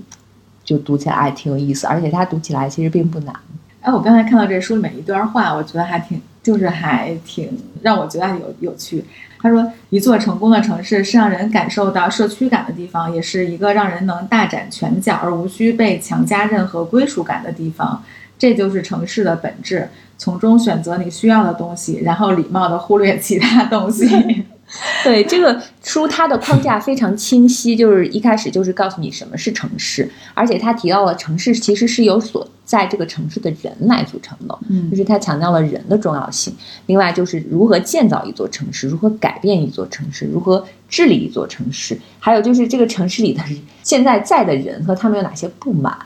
[0.64, 3.34] 就读起来还挺有意思，而且它读起来其实并不难。
[3.80, 7.48] 哎，我刚才看到这书里面一段话，我觉得还挺，就是还挺
[7.82, 9.04] 让我觉得有有趣。
[9.42, 18.02] 他说：“一座成功的城市是让人感受到社区感的地方，也是一个让人能大展拳脚而无需被强加任何归属感的地方。
[18.38, 19.88] 这就是城市的本质，
[20.18, 24.06] 从中选择你需要的东西，然后礼貌的忽略其他东西。”
[25.02, 36.54] 对这个书，它的框架非常清晰，就是一开始就是告诉你什么是城市，而且它提到了城市其实是由所在这个城市的人来组成的，嗯就是它强调了人的重要性。
[36.86, 43.42] 另外就是如何建造一座城市，如何改变一座城市，如何治理一座城市，还有就是这个城市里的
[43.82, 45.96] 现在在的人和他们有哪些不满，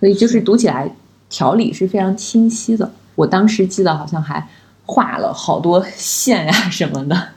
[0.00, 0.90] 所以就是读起来
[1.28, 2.90] 条理是非常清晰的。
[3.14, 4.48] 我当时记得好像还
[4.86, 7.28] 画了好多线呀、什么的。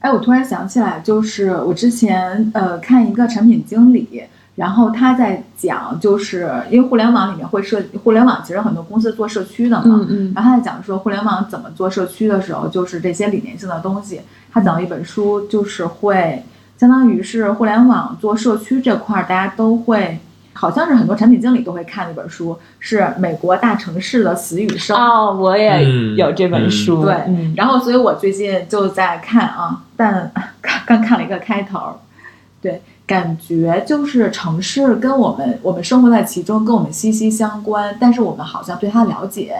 [0.00, 4.22] 哎，我突然想起来，就是我之前呃看一个产品经理，
[4.56, 14.22] 然后他在讲，就是因为互联网里面会涉，互联网其实很多公司做社区的嘛，嗯然后他在讲说互联网怎么做社区的时候，就是这些理念性的东西。
[14.50, 16.42] 他讲了一本书，就是会
[16.78, 20.18] 相当于是互联网做社区这块儿，大家都会，
[20.52, 24.96] 好像是很多产品经理都会看的一本书，是美国大城市的死与生。
[24.96, 27.04] 哦，我也嗯有这本书。
[27.04, 30.30] 对嗯然后，所以我最近就在看啊，但
[30.60, 31.98] 刚刚看了一个开头，
[32.60, 39.56] 对，感觉就是城市跟我们我们生活在其中，跟我们息息相关，但是我们好像对它了解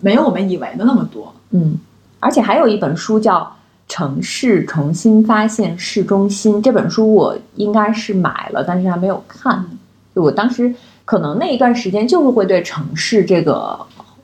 [0.00, 1.34] 没有我们以为的那么多。
[1.50, 1.78] 嗯，
[2.20, 3.40] 而且还有一本书叫
[3.88, 9.64] 《城市重新发现市中心》，这本书我应该是买了，但是还没有看。
[10.14, 13.78] 就我当时可能那一段时间就是会对城市这个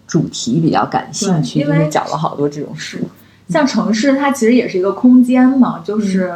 [0.06, 2.98] 主题比较感兴趣，因为就是找了好多这种书。
[3.48, 6.32] 像城市，它其实也是一个空间嘛，就是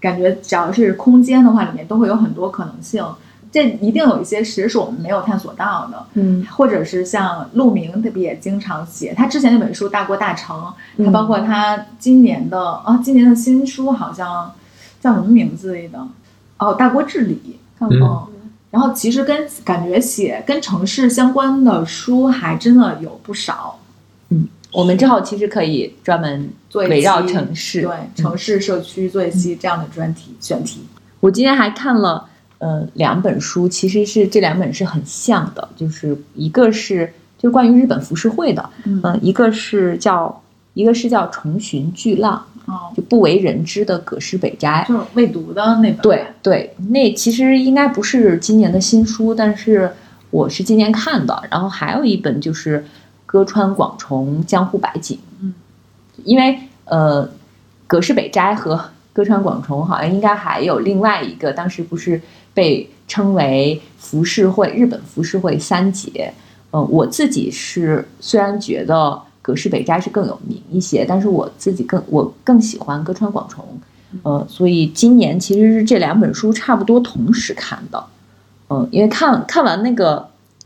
[0.00, 3.04] 感觉只要是空间的话，里面都会有很多可能性。
[3.52, 10.56] 这一定有一些其实是我们没有探索到的，嗯或者是像陆明特别也经常写，他之前那本书《大国大城》，
[10.96, 14.52] 嗯他包括他今年的啊，今年的新书好像
[15.00, 15.98] 叫什么名字来的？
[16.58, 17.34] 哦，《大国治理》。
[17.78, 18.26] 嗯嗯，
[18.76, 23.80] 然后其实跟感觉写跟城市相关的书还真的有不少，
[24.28, 27.80] 嗯我们之后其实可以专门做围绕城市。
[27.80, 30.80] 对城市社区做一期这样的专题选题。
[31.20, 40.42] 我今天还看了呃两本书，其实是这两本是很像的，就是一个是就关于日本浮世绘的，嗯嗯、一个是叫
[40.74, 44.84] 一个是叫重寻巨浪，哦，就不为人知的葛饰北斋。
[44.88, 45.98] 就是未读的那本。
[45.98, 49.90] 对对，那其实应该不是今年的新书，但是
[50.30, 51.42] 我是今年看的。
[51.50, 52.84] 然后还有一本就是
[53.24, 55.54] 歌川广重江户百景，嗯，
[56.24, 57.28] 因为呃，
[57.86, 58.80] 葛饰北斋和
[59.12, 62.20] 歌川广重好像应该还有另外一个，当时不是
[62.52, 66.32] 被称为浮世绘日本浮世绘三杰。
[66.72, 73.64] 嗯、我自己是虽然觉得葛饰北斋是更有名一些，但是我自己更我更喜欢歌川广重。
[74.24, 78.04] 呃，所以今年其实是这两本书差不多同时看的，
[78.68, 80.18] 嗯，因为看看完那个《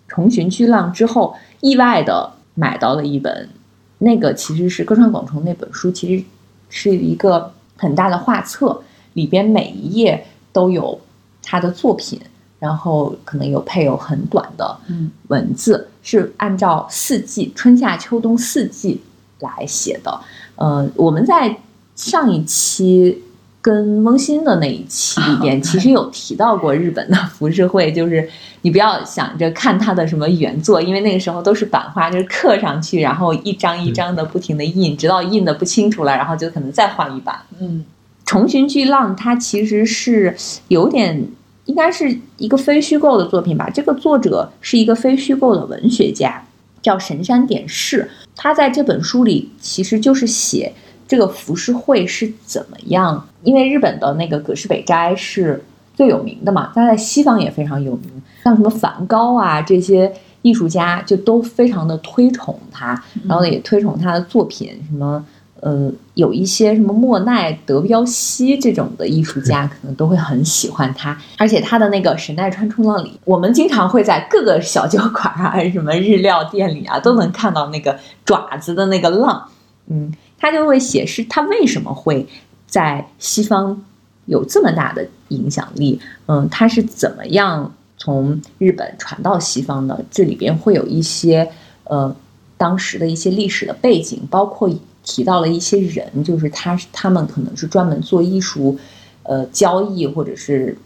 [0.08, 3.50] 重寻巨浪》之后，意外的买到了一本，
[3.98, 6.24] 那个其实是歌川广重那本书，其实
[6.70, 8.80] 是一个很大的画册，
[9.12, 10.98] 里边每一页都有
[11.42, 12.18] 他的作品，
[12.60, 19.00] 然后可能有配有很短的嗯文字，是按照四季春夏秋冬四季
[19.40, 20.20] 来写的。
[20.54, 21.56] 呃，我们在
[21.96, 23.22] 上一期
[23.62, 28.28] 跟翁鑫的那一期里边，其实有提到过日本的浮世绘，就是
[28.62, 37.40] 你不要想着看它的什么原作，因为那个时候都是版画，就是刻上去，然后一张一张的不停的印，直到印的不清楚了，然后就可能再换一版。
[37.58, 37.84] 嗯
[38.26, 40.36] 重寻巨浪，它其实是
[40.68, 41.26] 有点，
[41.66, 43.68] 应该是一个非虚构的作品吧。
[43.72, 46.42] 这个作者是一个非虚构的文学家，
[46.82, 48.10] 叫神山典士。
[48.36, 50.72] 他在这本书里其实就是写
[51.06, 55.62] 这个浮世绘是怎么样，因为日本的那个葛饰北斋是
[55.94, 58.10] 最有名的嘛，他在西方也非常有名，
[58.42, 60.10] 像什么梵高啊这些
[60.42, 65.22] 艺术家就都非常的推崇他，然后也推崇他的作品，什么
[65.60, 71.16] 呃，有一些什么莫奈、德彪西这种的艺术家， 可能都会很喜欢他。
[71.36, 79.48] 而且他的那个《神奈川冲浪》里，我们经常会在各个小酒馆啊、什么日料店里啊，都能看到那个爪子的那个浪。
[79.88, 82.26] 嗯，他就会写是他为什么会
[82.66, 83.82] 在西方
[84.24, 86.00] 有这么大的影响力。
[86.26, 90.02] 嗯，他是怎么样从日本传到西方的？
[90.10, 91.50] 这里边会有一些
[91.84, 92.16] 呃
[92.56, 94.70] 当时的一些历史的背景，包括
[95.10, 98.78] 提到了一些人，就是他他们可能是专门做艺术
[99.24, 100.78] 呃交易或者是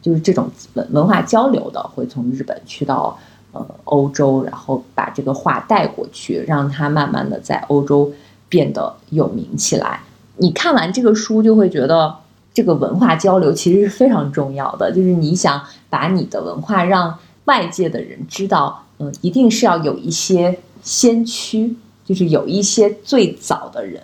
[0.00, 3.18] 就是这种文文化交流的，会从日本去到
[3.52, 8.10] 呃欧洲，然后把这个画带过去，让它慢慢的在欧洲
[8.48, 10.00] 变得有名起来。
[10.38, 12.16] 你看完这个书，就会觉得
[12.54, 15.60] 这个文化交流其实是非常重要的，就是你想
[15.90, 24.00] 把你的文化让外界的人知道，嗯，一定是要有一些先驱，就是有一些最早的人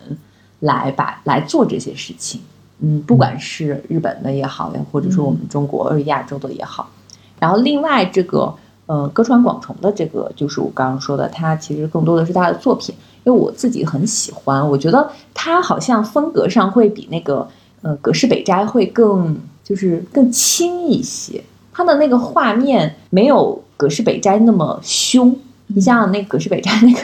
[0.61, 2.43] 来把来做这些事情。
[2.81, 6.91] 嗯，不管是日本的也好呀，或者说我们中国或者亚洲的也好。
[7.39, 8.53] 然后另外这个
[8.87, 17.49] 呃歌川广重的这个，就是我刚刚说的，他其实更多的是他的作品，因为我自己很喜欢，我觉得他好像风格上会比那个
[17.83, 21.43] 呃葛饰北斋会更就是更轻一些，
[21.73, 25.37] 他的那个画面没有葛饰北斋那么凶。
[25.69, 27.01] 你像那葛饰北斋那个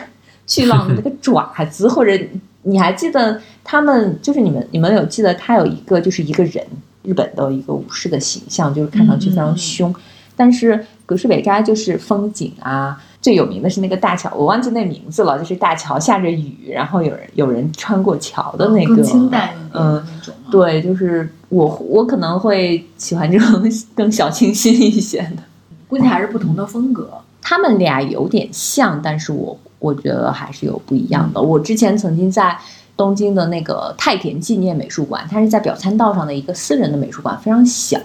[0.49, 2.19] 巨浪的那个爪子，或者
[2.63, 6.67] 你还记得他们就是你们你们有记得他有一个就是一个人
[7.05, 9.95] 日本的一个武士的形象，就是看上去非常凶。
[10.35, 20.05] 但是葛饰北斋就是风景啊，最有名的是那个大桥，我忘记那名字了，就是大桥下着雨，然后有人有人穿过桥的那个，清淡一点嗯。
[20.51, 23.63] 对，就是我我可能会喜欢这种
[23.95, 25.43] 更小清新一些的。
[25.89, 27.11] 估计还是不同的风格。
[27.43, 31.41] 他们俩有点像，但是我我觉得还是有不一样的。
[31.41, 32.59] 我之前曾经在
[32.97, 37.99] 东京的那个太田纪念美术馆，它是在表参道上的一个私人的美术馆，非常小。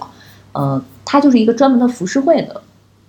[0.52, 2.62] 呃，它就是一个专门的浮世绘的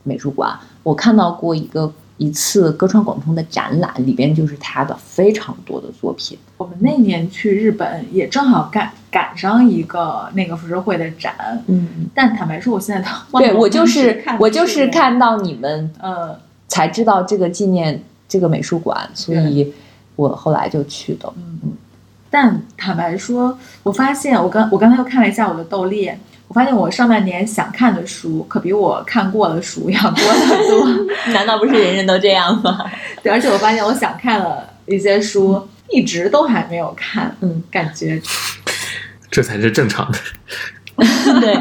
[0.03, 0.57] 美术馆。
[0.81, 6.37] 我看到过一个一次歌川广通的展览，里边就是他的非常多的作品。
[6.57, 11.33] 我们那年去日本也正好赶赶上一个那个浮世绘的展，
[11.67, 16.35] 嗯，但坦白说，我现在都忘了对我就是看我就是看到你们呃
[16.67, 19.73] 才知道这个纪念这个美术馆，所以
[20.15, 21.31] 我后来就去的。
[21.35, 21.73] 嗯，
[22.29, 26.17] 但坦白说，我发现我刚我刚才又看了一下我的豆列，
[26.47, 31.05] 我发现我上半年想看的书可比我看过的书要多得多。
[31.33, 32.85] 难道不是人人都这样吗？
[33.23, 38.21] 对，而且我发现我想看的一些书一直都还没有看，嗯，感觉
[39.31, 40.19] 这才是正常的。
[41.41, 41.55] 对。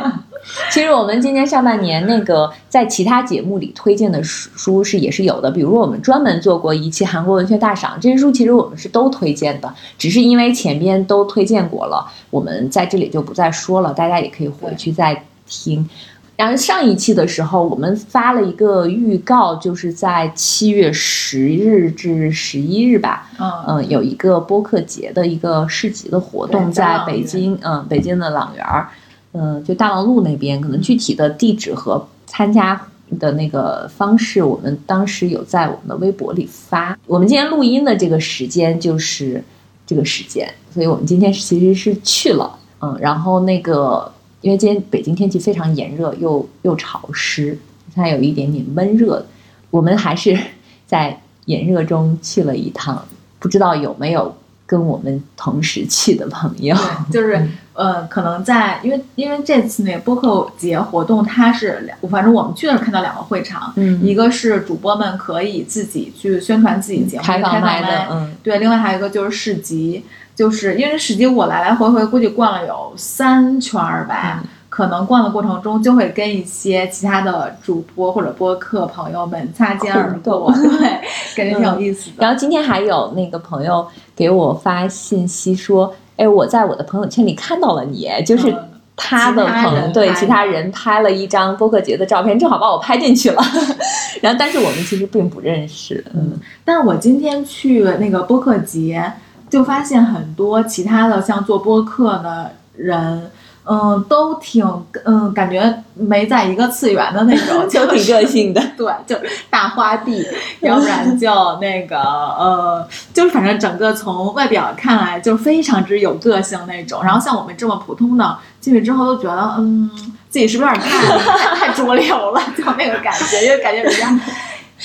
[0.71, 15.89] 其实我们今年上半年那个在其他节目里推荐的书书是也是有的，比如我们专门做过一期韩国文学大赏，这些书其实我们是都推荐的，只是因为前边都推荐过了，我们在这里就不再说了，大家也可以回去再听。
[16.37, 23.53] 然后上一期的时候，我们发了一个预告，就是在七月十日至十一日吧，嗯。
[23.69, 28.89] 嗯，有一个播客节的一个市集的活动，在北京，嗯，北京的朗园儿，
[29.35, 32.81] 嗯，就大望路那边，可能具体的地址和参加
[33.19, 36.97] 的那个方式，我们当时有在我们的微博里发。
[37.07, 39.43] 我们今天录音的这个时间就是
[39.87, 44.11] 这个时间，所以我们今天其实是去了，嗯，然后那个
[44.41, 47.59] 因为今天北京天气非常炎热，又又潮湿，
[47.95, 49.27] 它有一点点闷热，
[49.71, 50.39] 我们还是
[50.87, 53.05] 在炎热中去了一趟，
[53.39, 56.77] 不知道有没有跟我们同时去的朋友。
[57.11, 57.45] 就是
[57.75, 64.01] 呃，可能在因为因为这次那个播客节活动，它是两，反正我们去的时候看到两个会场，嗯。
[64.03, 70.05] 一个是主播们可以自己去宣传自己节目，开麦的，嗯，对，另外还有一个就是市集，
[70.35, 74.49] 就是因为市集我来来回回估计逛了有三圈儿吧，嗯。
[74.75, 81.01] 可能逛的过程中就会跟一些其他的主播或者播客朋友们擦肩而过， 对，
[81.37, 82.17] 感觉挺有意思的。
[82.19, 93.43] 然后今天还有那个朋友给我发信息说，哎，我在我的朋友圈里看到了你，就是嗯他的朋友对其他人拍了一张播客节的照片，正好把我拍进去了。
[94.23, 99.13] 然后，但是我们其实并不认识，嗯，但是我今天去那个播客节，
[99.51, 103.31] 就发现很多其他的像做播客的人。
[103.67, 104.65] 嗯，都挺
[105.05, 108.63] 嗯，感觉没在一个次元的那种， 就挺个性的。
[108.77, 109.17] 对，就
[109.49, 110.27] 大花臂，
[110.61, 117.03] 要不然就那个 呃，就是反正整个从外表看来就非常之有个性那种。
[117.03, 119.91] 然后像我们这么普通的进去之后，都觉得嗯，
[120.29, 124.21] 自己是不是有点太太太主流了，就那个感觉，因为感觉人家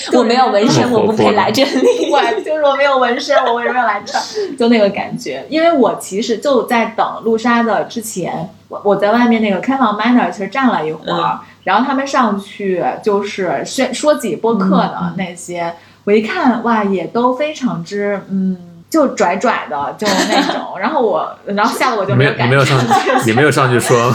[0.14, 1.72] 我没有纹身，我不配来这里。
[2.12, 4.22] 对，就是我没有纹身，我为什么要来这儿？
[4.58, 15.74] 就那个感觉，因为我其实就在等露莎的之前，我我在外面那个开放麦那儿其实站了一会儿，然后他们上去就是宣说自己播客的那些，
[16.04, 18.58] 我一看哇，也都非常之嗯。
[18.90, 22.46] 就拽拽的，就那种，然后我，然后吓得我就没有有感觉。
[22.46, 22.80] 你没有上
[23.28, 24.12] 你没有上去说，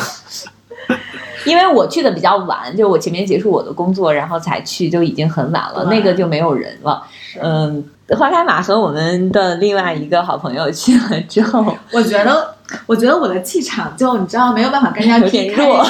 [1.45, 7.03] 因为我去的比较晚，就我前面结束我的工作，然后才去，就已经很晚了，那个就没有人了。
[7.43, 7.85] 嗯，
[8.17, 12.55] 花开马和我们的另外一个好朋友去了之后， 我觉得，
[12.87, 15.87] 我觉得我的气场就你知道没有办法跟人家有点 PK 弱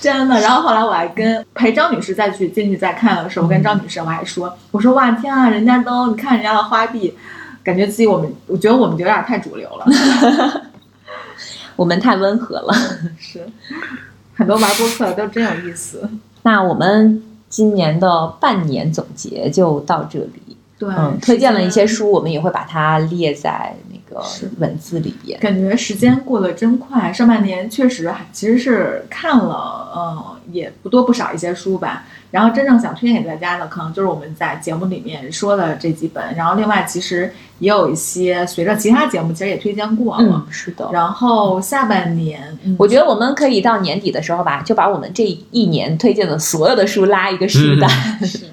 [0.00, 0.40] 真的。
[0.40, 7.14] 然后后来我还跟陪张女士再去进去再看的时候，我跟张女士我还说，我说哇天啊，人家都你看人家的花臂，
[7.62, 9.86] 感觉自己我们，我觉得我们有点太主流了。
[11.76, 12.74] 我们太温和了。
[13.18, 13.46] 是，
[14.34, 16.08] 很多玩播客的都真有意思。
[16.42, 20.56] 那我们今年的半年总结就到这里。
[20.78, 24.20] 对，嗯，推荐了一些书，我们也会把它列在那个
[24.58, 25.38] 文字里边。
[25.38, 32.04] 感觉时间过得真快，上半年确实其实是看了，嗯，也不多不少一些书吧。
[32.32, 36.34] 然后真正想推荐给大家的，可能就是我们在节目里面说的这几本。
[36.34, 40.24] 然后另外其实也有一些随着其他节目其实也推荐过了。
[40.24, 40.88] 嗯，是的。
[40.92, 47.90] 然后下半年，嗯我觉得我们可以到年底的时候吧，就把我们这一年推荐的所有的书拉一个书单，
[48.26, 48.46] 是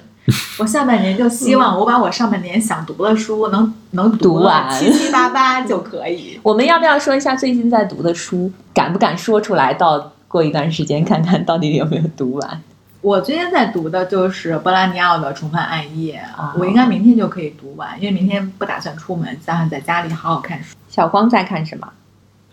[0.58, 6.38] 我下半年就希望我把我上半年想读的书能能读完七七八八就可以。
[6.44, 8.52] 我们要不要说一下最近在读的书？
[8.74, 9.72] 敢不敢说出来？
[9.72, 12.62] 到过一段时间看看到底有没有读完。
[13.02, 20.76] 我最近在读的就是波拉尼奥的《重返暗夜》哦我应该明天就可以读完，因为明天不打算出门，打算在家里好好看书。
[20.88, 21.88] 小光在看什么？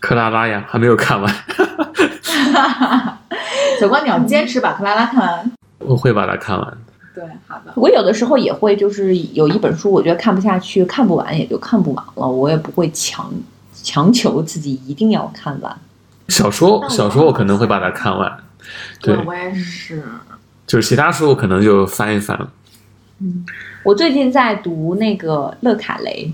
[0.00, 1.30] 克拉拉呀，还没有看完，
[3.78, 5.52] 小光，你要坚持把克拉拉看完。
[5.80, 6.78] 我会把它看完。
[7.14, 7.72] 对，好的。
[7.76, 13.30] 我有的时候也会，就是有一本书，我觉得看不下去，看不完也就看不完了，我也不会强
[13.74, 15.76] 强求自己一定要看完。
[16.28, 18.32] 小说，小说我可能会把它看完，
[19.02, 20.02] 对，我也是。
[20.68, 22.38] 就是其他书我可能就翻一翻。
[23.20, 23.44] 嗯
[23.82, 26.30] 我最近在读那个勒卡雷，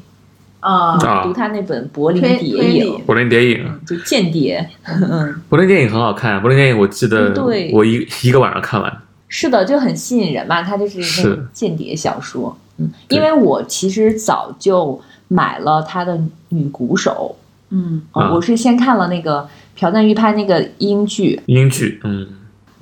[0.61, 4.69] 啊、啊读他那本《柏林推谍影柏林谍影，》，就间谍。
[4.85, 9.01] 嗯，柏林谍影很好看，柏林谍影我记得对我一一个晚上看完。
[9.29, 12.57] 是的，就很吸引人嘛，它就是那是种间谍小说。
[12.79, 17.37] 嗯，因为我其实早就买了他的女鼓手，
[17.71, 22.27] 嗯，啊我是先看了那个朴赞玉拍那个英剧，英剧，嗯，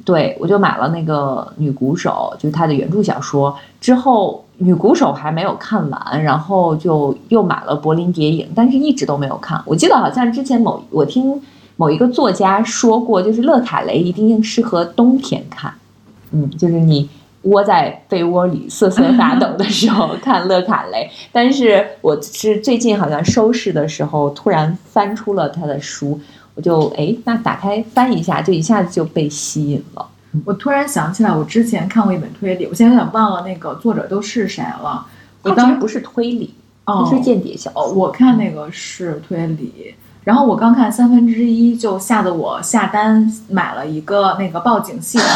[0.05, 3.57] 对我就买了那个女鼓手，就是他的原著小说。
[3.81, 9.63] 之后女鼓手还没有看完，然后就又买了柏林谍影，但是一直都没有看。
[9.67, 11.41] 我记得好像之前某我听
[11.77, 15.73] 某一个作家说过，就是乐卡雷一定适合冬天看，
[16.31, 17.09] 嗯，就是你。
[17.47, 26.21] 窝在被窝里瑟瑟发抖的时候看乐卡雷， 但是我是最近好像收拾的时候突然翻出了他的书，
[26.55, 30.07] 我就哎，那打开翻一下，就一下子就被吸引了。
[30.45, 35.07] 我突然想起来，我之前看过一本推理，我现在有点忘了那个作者都是谁了。
[35.43, 36.55] 我当它其实不是推理，
[36.87, 37.95] 哦它是间谍小哦，说。
[37.95, 39.95] 我看那个是推理，
[40.25, 45.27] 然后我刚看三分之一就吓得我下单买了一个那个报警系统，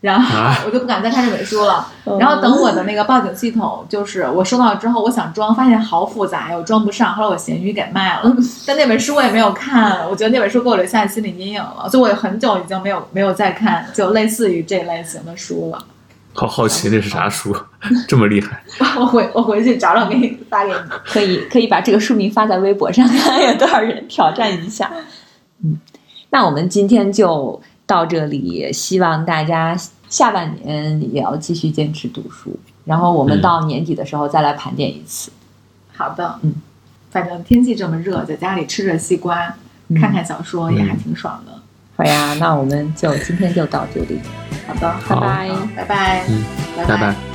[0.00, 1.86] 然啊后我就不敢再看这本书了。
[2.06, 7.12] 嗯然后等我的那个报警系统，就是我收到之后，我想装，发现好复杂呀，我装不上。
[7.14, 8.36] 后来我闲鱼给卖了，
[8.66, 15.84] 但那本书我也没有看，我觉得那本书给我留下心理阴影了，所以我有很久已经没有没有再看就类似于这类型的书了。
[16.32, 17.54] 好好奇那是啥书，
[18.08, 18.62] 这么厉害。
[18.98, 20.78] 我回我回去找找给你发给你。
[21.04, 24.90] 可以可以把这个书名发在微博上，看有多少人挑战一下。
[25.64, 25.78] 嗯，
[26.30, 27.60] 那我们今天就
[27.90, 29.76] 到这里，希望大家
[30.08, 33.42] 下半年也要继续坚持读书，然后我们嗯。
[33.42, 35.32] 到年底的时候再来盘点一次。
[35.92, 36.54] 好的，嗯，
[37.10, 39.52] 反正天气这么热，在家里吃着西瓜，
[39.88, 40.00] 嗯。
[40.00, 41.60] 看看小说也还挺爽的。
[41.96, 44.20] 好呀，那我们就今天就到这里，
[44.68, 45.50] 好的，拜好拜。
[45.76, 45.84] 拜。
[45.84, 46.44] 拜，嗯，
[46.86, 47.29] 拜拜。